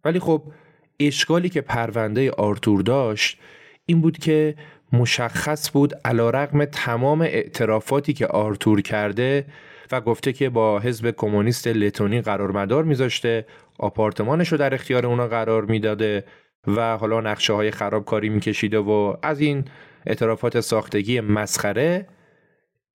[0.04, 0.52] ولی خب
[1.00, 3.38] اشکالی که پرونده آرتور داشت
[3.86, 4.54] این بود که
[4.92, 9.46] مشخص بود علا رقم تمام اعترافاتی که آرتور کرده
[9.92, 13.46] و گفته که با حزب کمونیست لتونی قرار مدار میذاشته
[13.78, 16.24] آپارتمانش رو در اختیار اونا قرار می‌داده
[16.66, 19.64] و حالا نقشه های خرابکاری میکشیده و از این
[20.06, 22.06] اعترافات ساختگی مسخره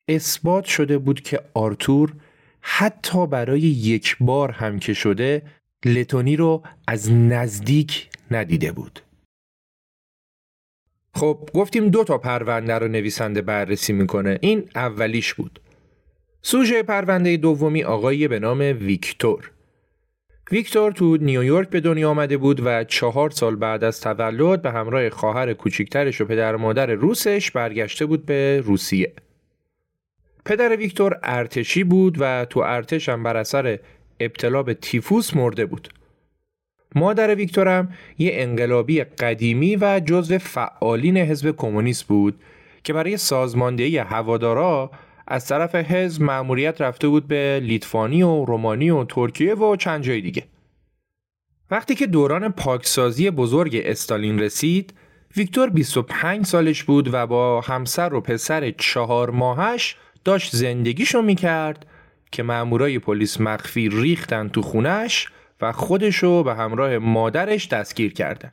[0.08, 2.14] اثبات شده بود که آرتور
[2.62, 5.42] حتی برای یک بار هم که شده
[5.86, 9.00] لتونی رو از نزدیک ندیده بود.
[11.14, 15.60] خب گفتیم دو تا پرونده رو نویسنده بررسی می‌کنه این اولیش بود
[16.42, 19.52] سوژه پرونده دومی آقایی به نام ویکتور
[20.52, 25.10] ویکتور تو نیویورک به دنیا آمده بود و چهار سال بعد از تولد به همراه
[25.10, 29.14] خواهر کوچیکترش و پدر مادر روسش برگشته بود به روسیه.
[30.46, 33.80] پدر ویکتور ارتشی بود و تو ارتش هم بر اثر
[34.20, 35.90] ابتلا به تیفوس مرده بود.
[36.96, 42.40] مادر ویکتورم یه انقلابی قدیمی و جزو فعالین حزب کمونیست بود
[42.84, 44.92] که برای سازماندهی هوادارا
[45.28, 50.22] از طرف حزب مأموریت رفته بود به لیتوانی و رومانی و ترکیه و چند جای
[50.22, 50.44] دیگه.
[51.72, 54.94] وقتی که دوران پاکسازی بزرگ استالین رسید،
[55.38, 61.86] ویکتور 25 سالش بود و با همسر و پسر چهار ماهش داشت زندگیشو می‌کرد
[62.32, 65.28] که مامورای پلیس مخفی ریختن تو خونش
[65.62, 68.52] و خودشو به همراه مادرش دستگیر کردن.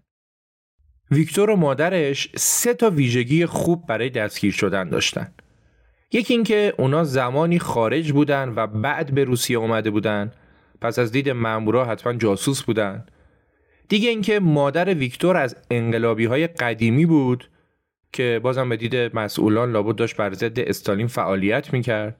[1.10, 5.32] ویکتور و مادرش سه تا ویژگی خوب برای دستگیر شدن داشتن.
[6.12, 10.32] یکی اینکه اونا زمانی خارج بودن و بعد به روسیه اومده بودن
[10.80, 13.06] پس از دید مامورا حتما جاسوس بودن
[13.88, 17.50] دیگه اینکه مادر ویکتور از انقلابی های قدیمی بود
[18.12, 22.16] که بازم به دید مسئولان لابد داشت بر ضد استالین فعالیت می‌کرد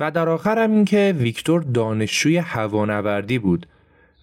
[0.00, 3.66] و در آخر هم اینکه ویکتور دانشجوی هوانوردی بود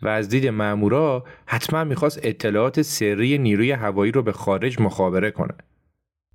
[0.02, 5.54] و از دید مامورا حتما می‌خواست اطلاعات سری نیروی هوایی رو به خارج مخابره کنه.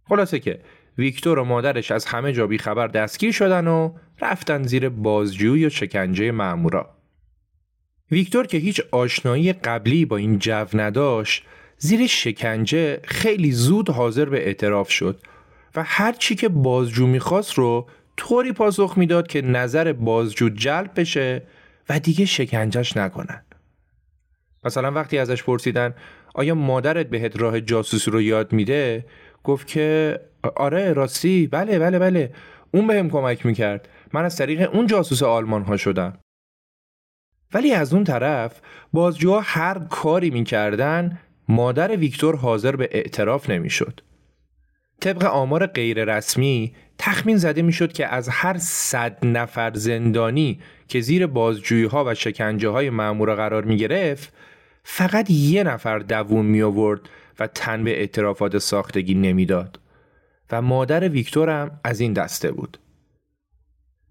[0.09, 0.61] خلاصه که
[0.99, 6.31] ویکتور و مادرش از همه جا خبر دستگیر شدن و رفتن زیر بازجوی و شکنجه
[6.31, 6.91] مامورا.
[8.11, 11.45] ویکتور که هیچ آشنایی قبلی با این جو نداشت
[11.79, 15.21] زیر شکنجه خیلی زود حاضر به اعتراف شد
[15.75, 17.87] و هر چی که بازجو می‌خواست رو
[18.19, 21.43] طوری پاسخ می‌داد که نظر بازجو جلب بشه
[21.89, 23.45] و دیگه شکنجش نکنن.
[24.65, 25.95] مثلا وقتی ازش پرسیدن
[26.35, 29.07] آیا مادرت بهت راه جاسوسی رو یاد میده؟
[29.45, 30.21] گفت که
[30.57, 31.47] آره راستی.
[31.47, 32.35] بله بله بله.
[32.71, 33.89] اون بهم کمک می‌کرد.
[34.13, 36.19] من از طریق اون جاسوس آلمان ها شدم.
[37.55, 38.61] ولی از اون طرف
[38.93, 41.19] بازجوها هر کاری می‌کردن
[41.49, 44.01] مادر ویکتور حاضر به اعتراف نمی‌شد.
[45.01, 51.27] طبق آمار غیر رسمی تخمین زده می‌شد که از هر صد نفر زندانی که زیر
[51.27, 54.33] بازجویی ها و شکنجه های معمور قرار می گرفت
[54.83, 57.01] فقط یه نفر دووم می آورد
[57.39, 59.81] و تن به اعترافات ساختگی نمی‌داد
[60.53, 62.79] و مادر ویکتورم از این دسته بود.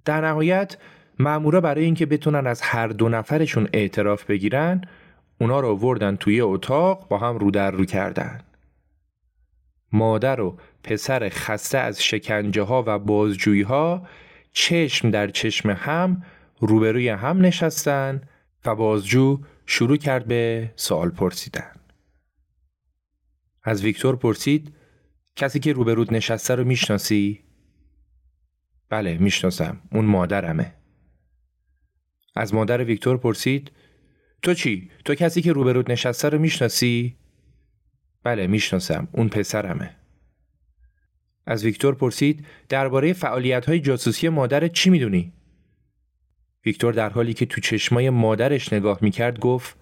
[0.05, 0.77] در نهایت
[1.19, 4.81] مامورا برای اینکه بتونن از هر دو نفرشون اعتراف بگیرن
[5.41, 8.41] اونا رو وردن توی اتاق با هم رو در رو کردن.
[9.91, 10.57] مادر و
[10.88, 14.07] پسر خسته از شکنجه ها و بازجویی ها
[14.51, 16.23] چشم در چشم هم
[16.59, 18.22] روبروی هم نشستن
[18.65, 21.72] و بازجو شروع کرد به سوال پرسیدن.
[23.64, 24.73] از ویکتور پرسید
[25.35, 27.43] کسی که روبرود نشسته رو می‌شناسی؟
[28.89, 30.73] بله می‌شناسم اون مادرمه
[32.35, 33.72] از مادر ویکتور پرسید
[34.41, 37.18] تو چی؟ تو کسی که روبرود نشسته رو می‌شناسی؟
[38.23, 39.96] بله می‌شناسم اون پسرمه
[41.47, 45.33] از ویکتور پرسید درباره فعالیت های جاسوسی مادر چی می‌دونی؟
[46.65, 49.77] ویکتور در حالی که تو چشمای مادرش نگاه می‌کرد گفت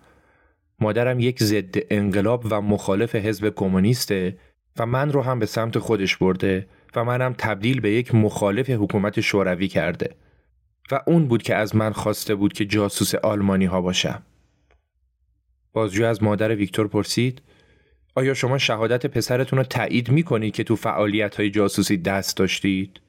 [0.79, 4.37] مادرم یک ضد انقلاب و مخالف حزب کمونیسته
[4.77, 9.21] و من رو هم به سمت خودش برده و منم تبدیل به یک مخالف حکومت
[9.21, 10.15] شوروی کرده
[10.91, 14.23] و اون بود که از من خواسته بود که جاسوس آلمانی ها باشم.
[15.73, 17.41] بازجو از مادر ویکتور پرسید
[18.17, 23.01] آیا شما شهادت پسرتون رو تایید می‌کنید که تو فعالیت های جاسوسی دست داشتید؟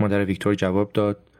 [0.00, 1.30] مادر ویکتور جواب داد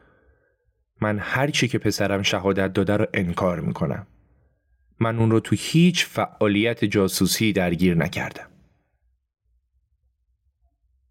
[1.01, 4.07] من هر چی که پسرم شهادت داده رو انکار می‌کنم.
[4.99, 8.47] من اون رو تو هیچ فعالیت جاسوسی درگیر نکردم.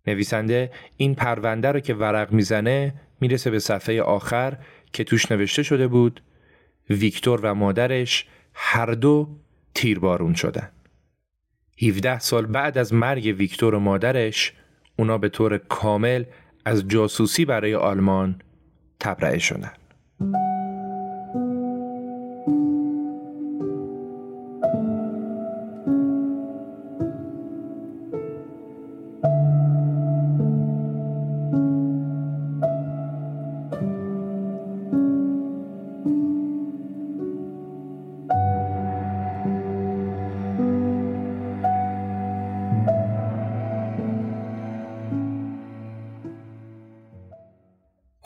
[0.06, 4.58] نویسنده این پرونده رو که ورق می‌زنه می‌رسه به صفحه آخر
[4.92, 6.22] که توش نوشته شده بود
[6.90, 9.40] ویکتور و مادرش هر دو
[9.74, 10.70] تیربارون شدن.
[11.82, 14.52] 17 سال بعد از مرگ ویکتور و مادرش
[14.96, 16.24] اونا به طور کامل
[16.64, 18.40] از جاسوسی برای آلمان
[19.00, 19.83] تبرئه شدند.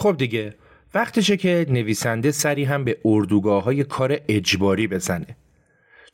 [0.09, 0.55] خب دیگه
[0.95, 5.37] وقتشه که نویسنده سری هم به اردوگاه های کار اجباری بزنه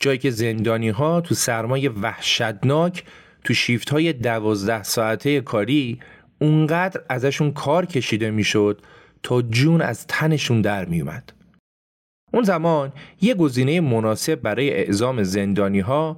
[0.00, 3.04] جایی که زندانی ها تو سرمای وحشتناک
[3.44, 6.00] تو شیفت های دوازده ساعته کاری
[6.40, 8.82] اونقدر ازشون کار کشیده می‌شد
[9.22, 11.32] تا جون از تنشون در میومد.
[12.32, 16.16] اون زمان یه گزینه مناسب برای اعزام زندانی ها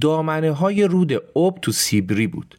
[0.00, 2.58] دامنه های رود اب تو سیبری بود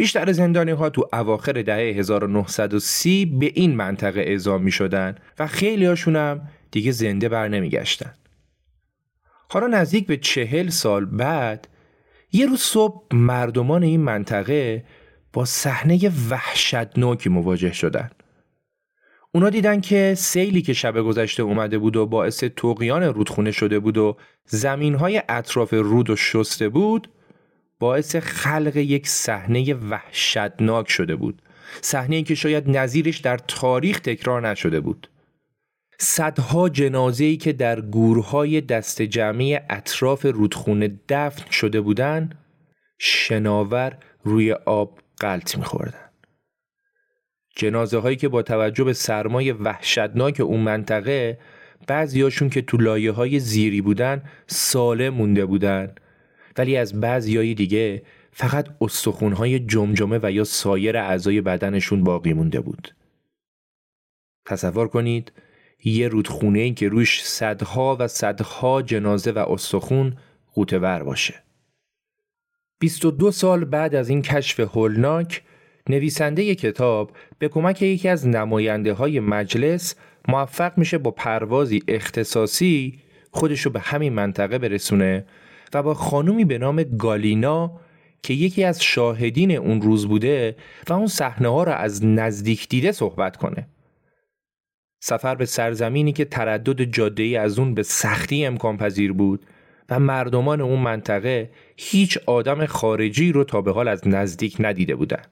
[0.00, 5.84] بیشتر زندانی ها تو اواخر دهه 1930 به این منطقه اعزام می شدن و خیلی
[5.84, 6.40] هاشون هم
[6.70, 8.14] دیگه زنده بر نمی گشتن.
[9.48, 11.68] حالا نزدیک به چهل سال بعد
[12.32, 14.84] یه روز صبح مردمان این منطقه
[15.32, 18.10] با صحنه وحشتناکی مواجه شدن.
[19.32, 23.98] اونا دیدن که سیلی که شب گذشته اومده بود و باعث توقیان رودخونه شده بود
[23.98, 27.08] و زمین های اطراف رود و شسته بود
[27.80, 31.42] باعث خلق یک صحنه وحشتناک شده بود.
[31.80, 35.10] صحنه که شاید نظیرش در تاریخ تکرار نشده بود.
[35.98, 42.38] صدها جنازه ای که در گورهای دست جمعی اطراف رودخونه دفن شده بودند
[42.98, 46.10] شناور روی آب قلط میخوردن.
[47.56, 51.38] جنازه هایی که با توجه به سرمای وحشتناک اون منطقه
[51.86, 55.94] بعضیاشون که تو لایه های زیری بودن ساله مونده بودن.
[56.60, 62.94] ولی از بعضیای دیگه فقط استخونهای جمجمه و یا سایر اعضای بدنشون باقی مونده بود.
[64.46, 65.32] تصور کنید
[65.84, 70.16] یه رودخونه که روش صدها و صدها جنازه و استخون
[70.54, 71.42] قوتور باشه.
[72.80, 75.42] 22 سال بعد از این کشف هولناک
[75.88, 79.94] نویسنده کتاب به کمک یکی از نماینده های مجلس
[80.28, 82.98] موفق میشه با پروازی اختصاصی
[83.30, 85.24] خودشو به همین منطقه برسونه
[85.74, 87.80] و با خانومی به نام گالینا
[88.22, 90.56] که یکی از شاهدین اون روز بوده
[90.88, 93.68] و اون صحنه ها را از نزدیک دیده صحبت کنه.
[95.02, 99.46] سفر به سرزمینی که تردد جاده ای از اون به سختی امکان پذیر بود
[99.88, 105.22] و مردمان اون منطقه هیچ آدم خارجی رو تا به حال از نزدیک ندیده بودن.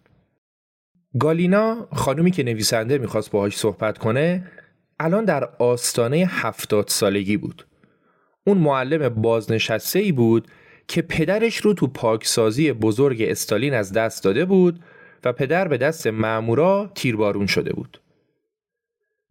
[1.18, 4.44] گالینا خانومی که نویسنده می‌خواست باهاش صحبت کنه
[5.00, 7.67] الان در آستانه هفتاد سالگی بود.
[8.48, 10.48] اون معلم بازنشسته ای بود
[10.88, 14.80] که پدرش رو تو پاکسازی بزرگ استالین از دست داده بود
[15.24, 18.00] و پدر به دست مامورا تیربارون شده بود.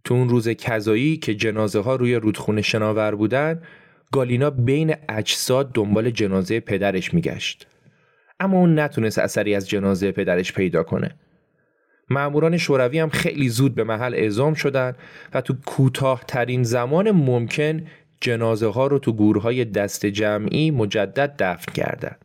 [0.03, 3.61] تو اون روز کذایی که جنازه ها روی رودخونه شناور بودن
[4.11, 7.67] گالینا بین اجساد دنبال جنازه پدرش میگشت.
[8.39, 11.15] اما اون نتونست اثری از جنازه پدرش پیدا کنه.
[12.09, 14.95] معموران شوروی هم خیلی زود به محل اعزام شدن
[15.33, 17.85] و تو کوتاهترین زمان ممکن
[18.21, 22.15] جنازه ها رو تو گورهای دست جمعی مجدد دفن کردن.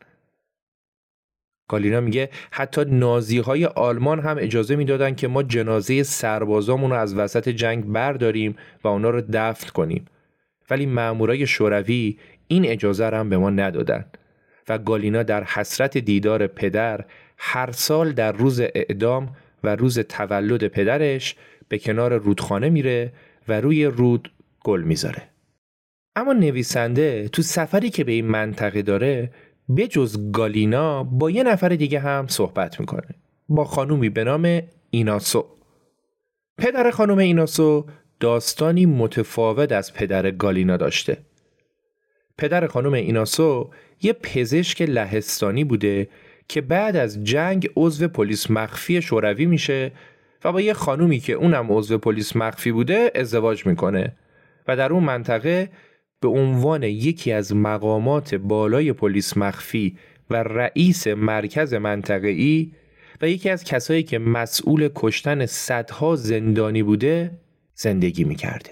[1.68, 7.14] گالینا میگه حتی نازی های آلمان هم اجازه می‌دادن که ما جنازه سربازامون رو از
[7.14, 10.04] وسط جنگ برداریم و اونا رو دفن کنیم.
[10.70, 14.04] ولی مامورای شوروی این اجازه رو هم به ما ندادن
[14.68, 17.04] و گالینا در حسرت دیدار پدر
[17.38, 21.36] هر سال در روز اعدام و روز تولد پدرش
[21.68, 23.12] به کنار رودخانه میره
[23.48, 24.32] و روی رود
[24.64, 25.31] گل می‌ذاره.
[26.16, 29.30] اما نویسنده تو سفری که به این منطقه داره
[29.68, 33.08] به جز گالینا با یه نفر دیگه هم صحبت می‌کنه.
[33.48, 35.46] با خانومی به نام ایناسو.
[36.58, 37.86] پدر خانم ایناسو
[38.20, 41.16] داستانی متفاوت از پدر گالینا داشته.
[42.38, 43.70] پدر خانم ایناسو
[44.02, 46.08] یه پزشک لهستانی بوده
[46.48, 49.92] که بعد از جنگ عضو پلیس مخفی شوروی میشه
[50.44, 54.16] و با یه خانومی که اونم عضو پلیس مخفی بوده ازدواج می‌کنه
[54.68, 55.68] و در اون منطقه
[56.22, 59.98] به عنوان یکی از مقامات بالای پلیس مخفی
[60.30, 62.72] و رئیس مرکز منطقه‌ای
[63.22, 67.30] و یکی از کسایی که مسئول کشتن صدها زندانی بوده
[67.74, 68.70] زندگی می‌کرده.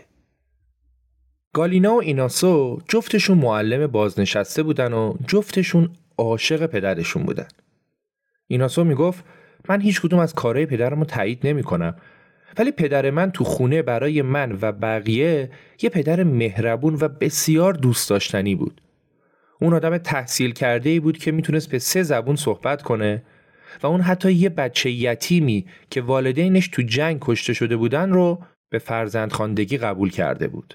[1.52, 7.48] گالینا و ایناسو جفتشون معلم بازنشسته بودن و جفتشون عاشق پدرشون بودن.
[8.46, 9.24] ایناسو می‌گفت
[9.68, 11.96] من هیچ کدوم از کارهای پدرم رو تایید نمی کنم
[12.58, 15.50] ولی پدر من تو خونه برای من و بقیه
[15.82, 18.80] یه پدر مهربون و بسیار دوست داشتنی بود.
[19.60, 23.22] اون آدم تحصیل کرده بود که می‌تونست به سه زبون صحبت کنه
[23.82, 28.38] و اون حتی یه بچه یتیمی که والدینش تو جنگ کشته شده بودن رو
[28.70, 30.74] به فرزند خاندگی قبول کرده بود.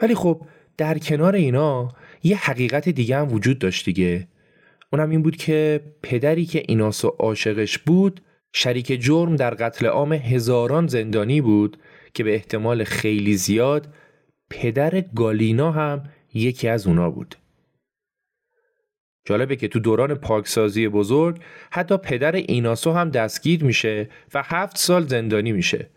[0.00, 0.42] ولی خب
[0.76, 1.88] در کنار اینا
[2.22, 4.28] یه حقیقت دیگه هم وجود داشت دیگه.
[4.92, 8.20] اونم این بود که پدری که ایناسو عاشقش بود
[8.52, 11.76] شریک جرم در قتل عام هزاران زندانی بود
[12.14, 13.88] که به احتمال خیلی زیاد
[14.50, 16.02] پدر گالینا هم
[16.34, 17.34] یکی از اونا بود.
[19.24, 25.06] جالبه که تو دوران پاکسازی بزرگ حتی پدر ایناسو هم دستگیر میشه و هفت سال
[25.06, 25.90] زندانی میشه.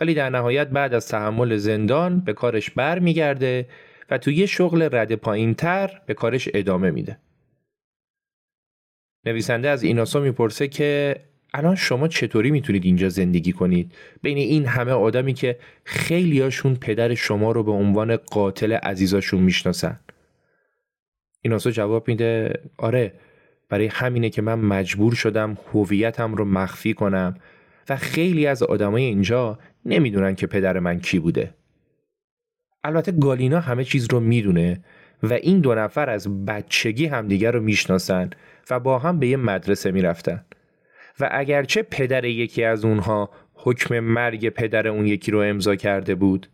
[0.00, 3.68] ولی در نهایت بعد از تحمل زندان به کارش بر میگرده
[4.10, 7.18] و تو یه شغل رد پایین تر به کارش ادامه میده.
[9.26, 11.16] نویسنده از ایناسو می‌پرسه که
[11.54, 13.92] الان شما چطوری می‌تونید اینجا زندگی کنید؟
[14.22, 20.00] بین این همه آدمی که خیلیاشون پدر شما رو به عنوان قاتل عزیزاشون می‌شناسن.
[21.42, 23.12] ایناسو جواب میده آره
[23.68, 27.34] برای همینه که من مجبور شدم هویتم رو مخفی کنم
[27.88, 31.54] و خیلی از آدمای اینجا نمی‌دونن که پدر من کی بوده.
[32.84, 34.84] البته گالینا همه چیز رو می‌دونه
[35.22, 38.30] و این دو نفر از بچگی همدیگر رو می‌شناسن
[38.70, 40.44] و با هم به یه مدرسه می‌رفتن.
[41.22, 46.46] و اگرچه پدر یکی از اونها حکم مرگ پدر اون یکی رو امضا کرده بود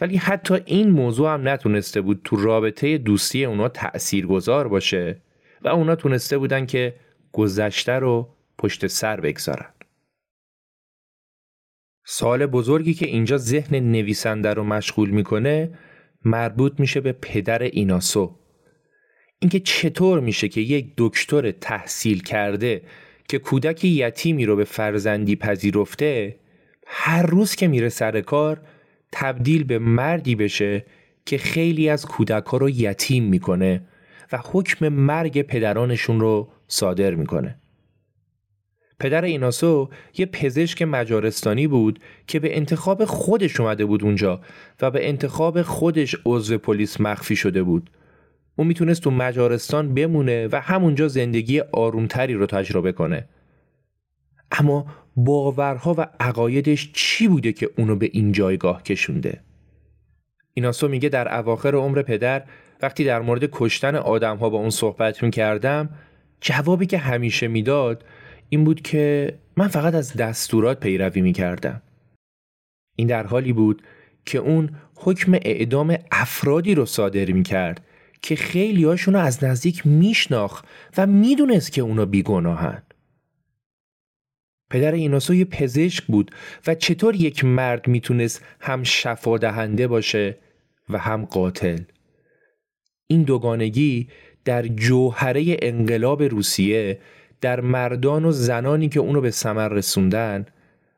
[0.00, 5.20] ولی حتی این موضوع هم نتونسته بود تو رابطه دوستی اونا تأثیر گذار باشه
[5.62, 6.94] و اونا تونسته بودن که
[7.32, 8.28] گذشته رو
[8.58, 9.72] پشت سر بگذارن.
[12.04, 15.78] سال بزرگی که اینجا ذهن نویسنده رو مشغول می‌کنه
[16.24, 18.38] مربوط میشه به پدر ایناسو
[19.38, 22.82] اینکه چطور میشه که یک دکتر تحصیل کرده
[23.28, 26.36] که کودک یتیمی رو به فرزندی پذیرفته
[26.86, 28.60] هر روز که میره سر کار
[29.12, 30.84] تبدیل به مردی بشه
[31.26, 33.82] که خیلی از کودک ها رو یتیم می‌کنه
[34.32, 37.58] و حکم مرگ پدرانشون رو صادر می‌کنه.
[39.00, 44.40] پدر ایناسو یه پزشک مجارستانی بود که به انتخاب خودش اومده بود اونجا
[44.80, 47.90] و به انتخاب خودش عضو پلیس مخفی شده بود
[48.58, 53.28] اون می‌تونست تو مجارستان بمونه و همونجا زندگی آرومتری رو تجربه کنه.
[54.52, 54.86] اما
[55.16, 59.40] باورها و عقایدش چی بوده که اونو به این جایگاه کشونده؟
[60.54, 62.42] ایناسو میگه در اواخر عمر پدر
[62.82, 65.90] وقتی در مورد کشتن آدمها با اون صحبت می‌کردم
[66.40, 68.04] جوابی که همیشه می‌داد
[68.48, 71.82] این بود که من فقط از دستورات پیروی می‌کردم.
[72.96, 73.82] این در حالی بود
[74.24, 77.84] که اون حکم اعدام افرادی رو صادر می‌کرد
[78.22, 80.64] که خیلی هاشون رو از نزدیک میشناخت
[80.96, 82.82] و می‌دونست که اونا بیگناهن.
[84.70, 86.30] پدر ایناسو یه پزشک بود
[86.66, 90.38] و چطور یک مرد می‌تونست هم شفا دهنده باشه
[90.88, 91.78] و هم قاتل.
[93.06, 94.08] این دوگانگی
[94.44, 97.00] در جوهره انقلاب روسیه
[97.40, 100.46] در مردان و زنانی که اونو به ثمر رسوندن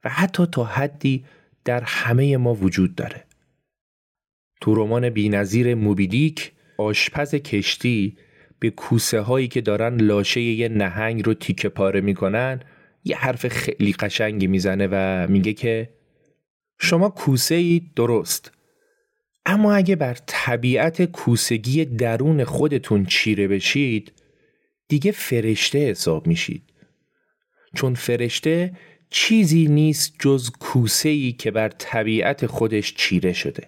[0.05, 1.25] و حتی تا حدی
[1.65, 3.25] در همه ما وجود داره.
[4.61, 8.17] تو رمان بینظیر موبیدیک آشپز کشتی
[8.59, 12.61] به کوسه هایی که دارن لاشه یه نهنگ رو تیکه پاره می‌کنن
[13.05, 15.91] یه حرف خیلی قشنگی می‌زنه و میگه که
[16.79, 18.53] شما کوسه ای درست
[19.47, 24.13] اما اگه بر طبیعت کوسگی درون خودتون چیره بشید
[24.89, 26.63] دیگه فرشته حساب میشید.
[27.75, 28.73] چون فرشته
[29.11, 33.67] چیزی نیست جز کوسه ای که بر طبیعت خودش چیره شده.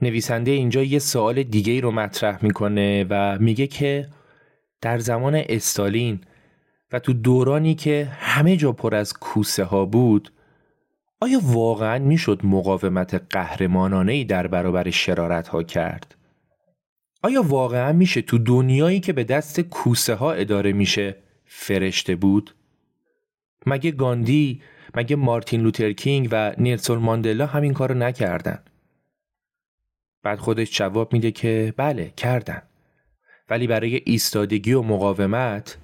[0.00, 4.08] نویسنده اینجا یه سوال دیگه رو مطرح می‌کنه و میگه که
[4.80, 6.20] در زمان استالین
[6.92, 10.32] و تو دورانی که همه جا پر از کوسه ها بود
[11.20, 16.14] آیا واقعا می‌شد مقاومت قهرمانانه ای در برابر شرارت ها کرد؟
[17.22, 22.54] آیا واقعا میشه تو دنیایی که به دست کوسه ها اداره میشه فرشته بود؟
[23.66, 24.62] مگه گاندی،
[24.94, 28.58] مگه مارتین لوترکینگ و نیلسون ماندلا همین کارو نکردن؟
[30.22, 32.62] بعد خودش جواب میده که بله کردن.
[33.50, 35.78] ولی برای ایستادگی و مقاومت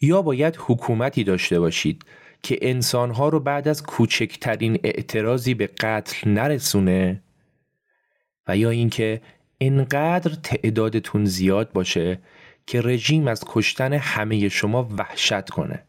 [0.00, 2.04] یا باید حکومتی داشته باشید
[2.42, 7.22] که انسانها رو بعد از کوچکترین اعتراضی به قتل نرسونه
[8.48, 9.20] و یا اینکه
[9.60, 12.18] انقدر تعدادتون زیاد باشه
[12.66, 15.84] که رژیم از کشتن همه شما وحشت کنه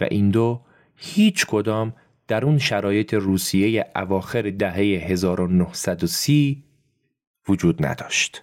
[0.00, 0.60] و این دو
[0.96, 1.94] هیچ کدام
[2.28, 6.64] در اون شرایط روسیه اواخر دهه 1930
[7.48, 8.42] وجود نداشت.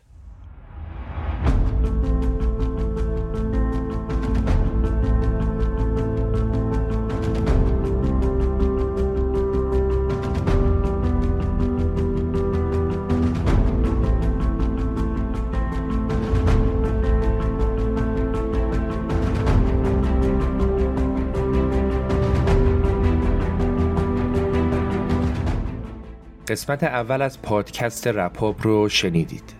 [26.47, 29.53] قسمت اول از پادکست رپاب رو شنیدید.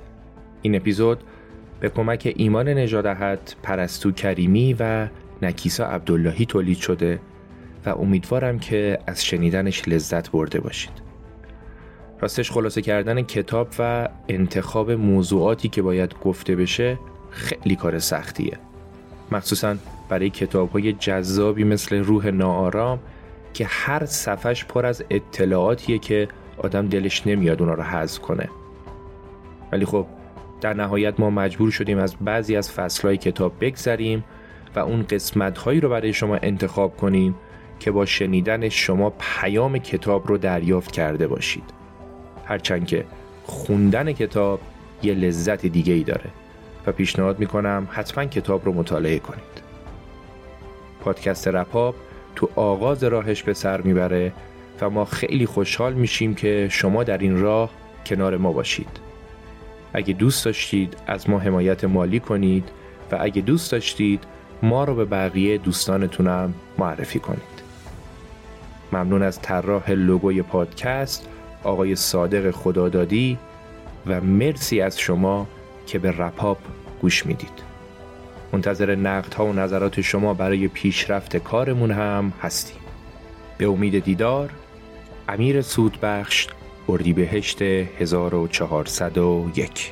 [0.62, 1.24] این اپیزود
[1.80, 5.08] به کمک ایمان نجادهت، پرستو کریمی و
[5.42, 7.20] نکیسا عبداللهی تولید شده
[7.86, 10.92] و امیدوارم که از شنیدنش لذت برده باشید.
[12.20, 17.00] راستش خلاصه کردن کتاب و انتخاب موضوعاتی که باید گفته بشه
[17.30, 18.58] خیلی کار سختیه.
[19.32, 19.76] مخصوصا
[20.10, 23.00] برای کتاب های جذابی مثل روح ناآرام
[23.54, 26.28] که هر صفحش پر از اطلاعاتیه که
[26.58, 28.50] آدم دلش نمیاد اونا رو حذف کنه.
[29.72, 30.06] ولی خب
[30.62, 34.24] در نهایت ما مجبور شدیم از بعضی از فصلهای کتاب بگذریم
[34.76, 37.36] و اون قسمت هایی رو برای شما انتخاب کنیم
[37.80, 41.64] که با شنیدن شما پیام کتاب رو دریافت کرده باشید.
[42.46, 43.06] هرچند که
[43.44, 44.60] خوندن کتاب
[45.04, 46.30] یه لذت دیگه ای داره
[46.88, 49.42] و پیشنهاد می‌کنم حتما کتاب رو مطالعه کنید.
[51.02, 51.96] پادکست رپاب
[52.36, 54.34] تو آغاز راهش به سر می‌بره
[54.82, 57.70] و ما خیلی خوشحال میشیم که شما در این راه
[58.06, 59.00] کنار ما باشید.
[59.94, 62.70] اگه دوست داشتید از ما حمایت مالی کنید
[63.12, 64.24] و اگه دوست داشتید
[64.64, 67.56] ما رو به بقیه دوستانتونم معرفی کنید.
[68.94, 71.28] ممنون از طراح لوگوی پادکست
[71.64, 73.38] آقای صادق خدادادی
[74.08, 75.48] و مرسی از شما
[75.88, 76.58] که به رپاپ
[77.02, 77.66] گوش می‌دید.
[78.52, 82.78] منتظر نقدها و نظرات شما برای پیشرفت کارمون هم هستیم.
[83.58, 84.50] به امید دیدار
[85.30, 86.48] امیر سودبخش
[86.90, 89.92] اردیبهشت 1401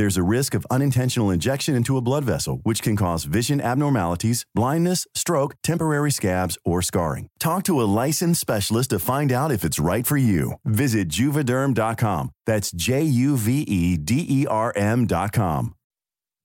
[0.00, 4.46] There's a risk of unintentional injection into a blood vessel, which can cause vision abnormalities,
[4.54, 7.28] blindness, stroke, temporary scabs, or scarring.
[7.38, 10.54] Talk to a licensed specialist to find out if it's right for you.
[10.64, 12.30] Visit juvederm.com.
[12.46, 15.74] That's J U V E D E R M.com.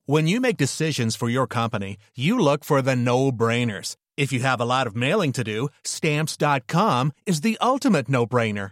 [0.06, 3.96] When you make decisions for your company, you look for the no brainers.
[4.18, 8.72] If you have a lot of mailing to do, stamps.com is the ultimate no brainer.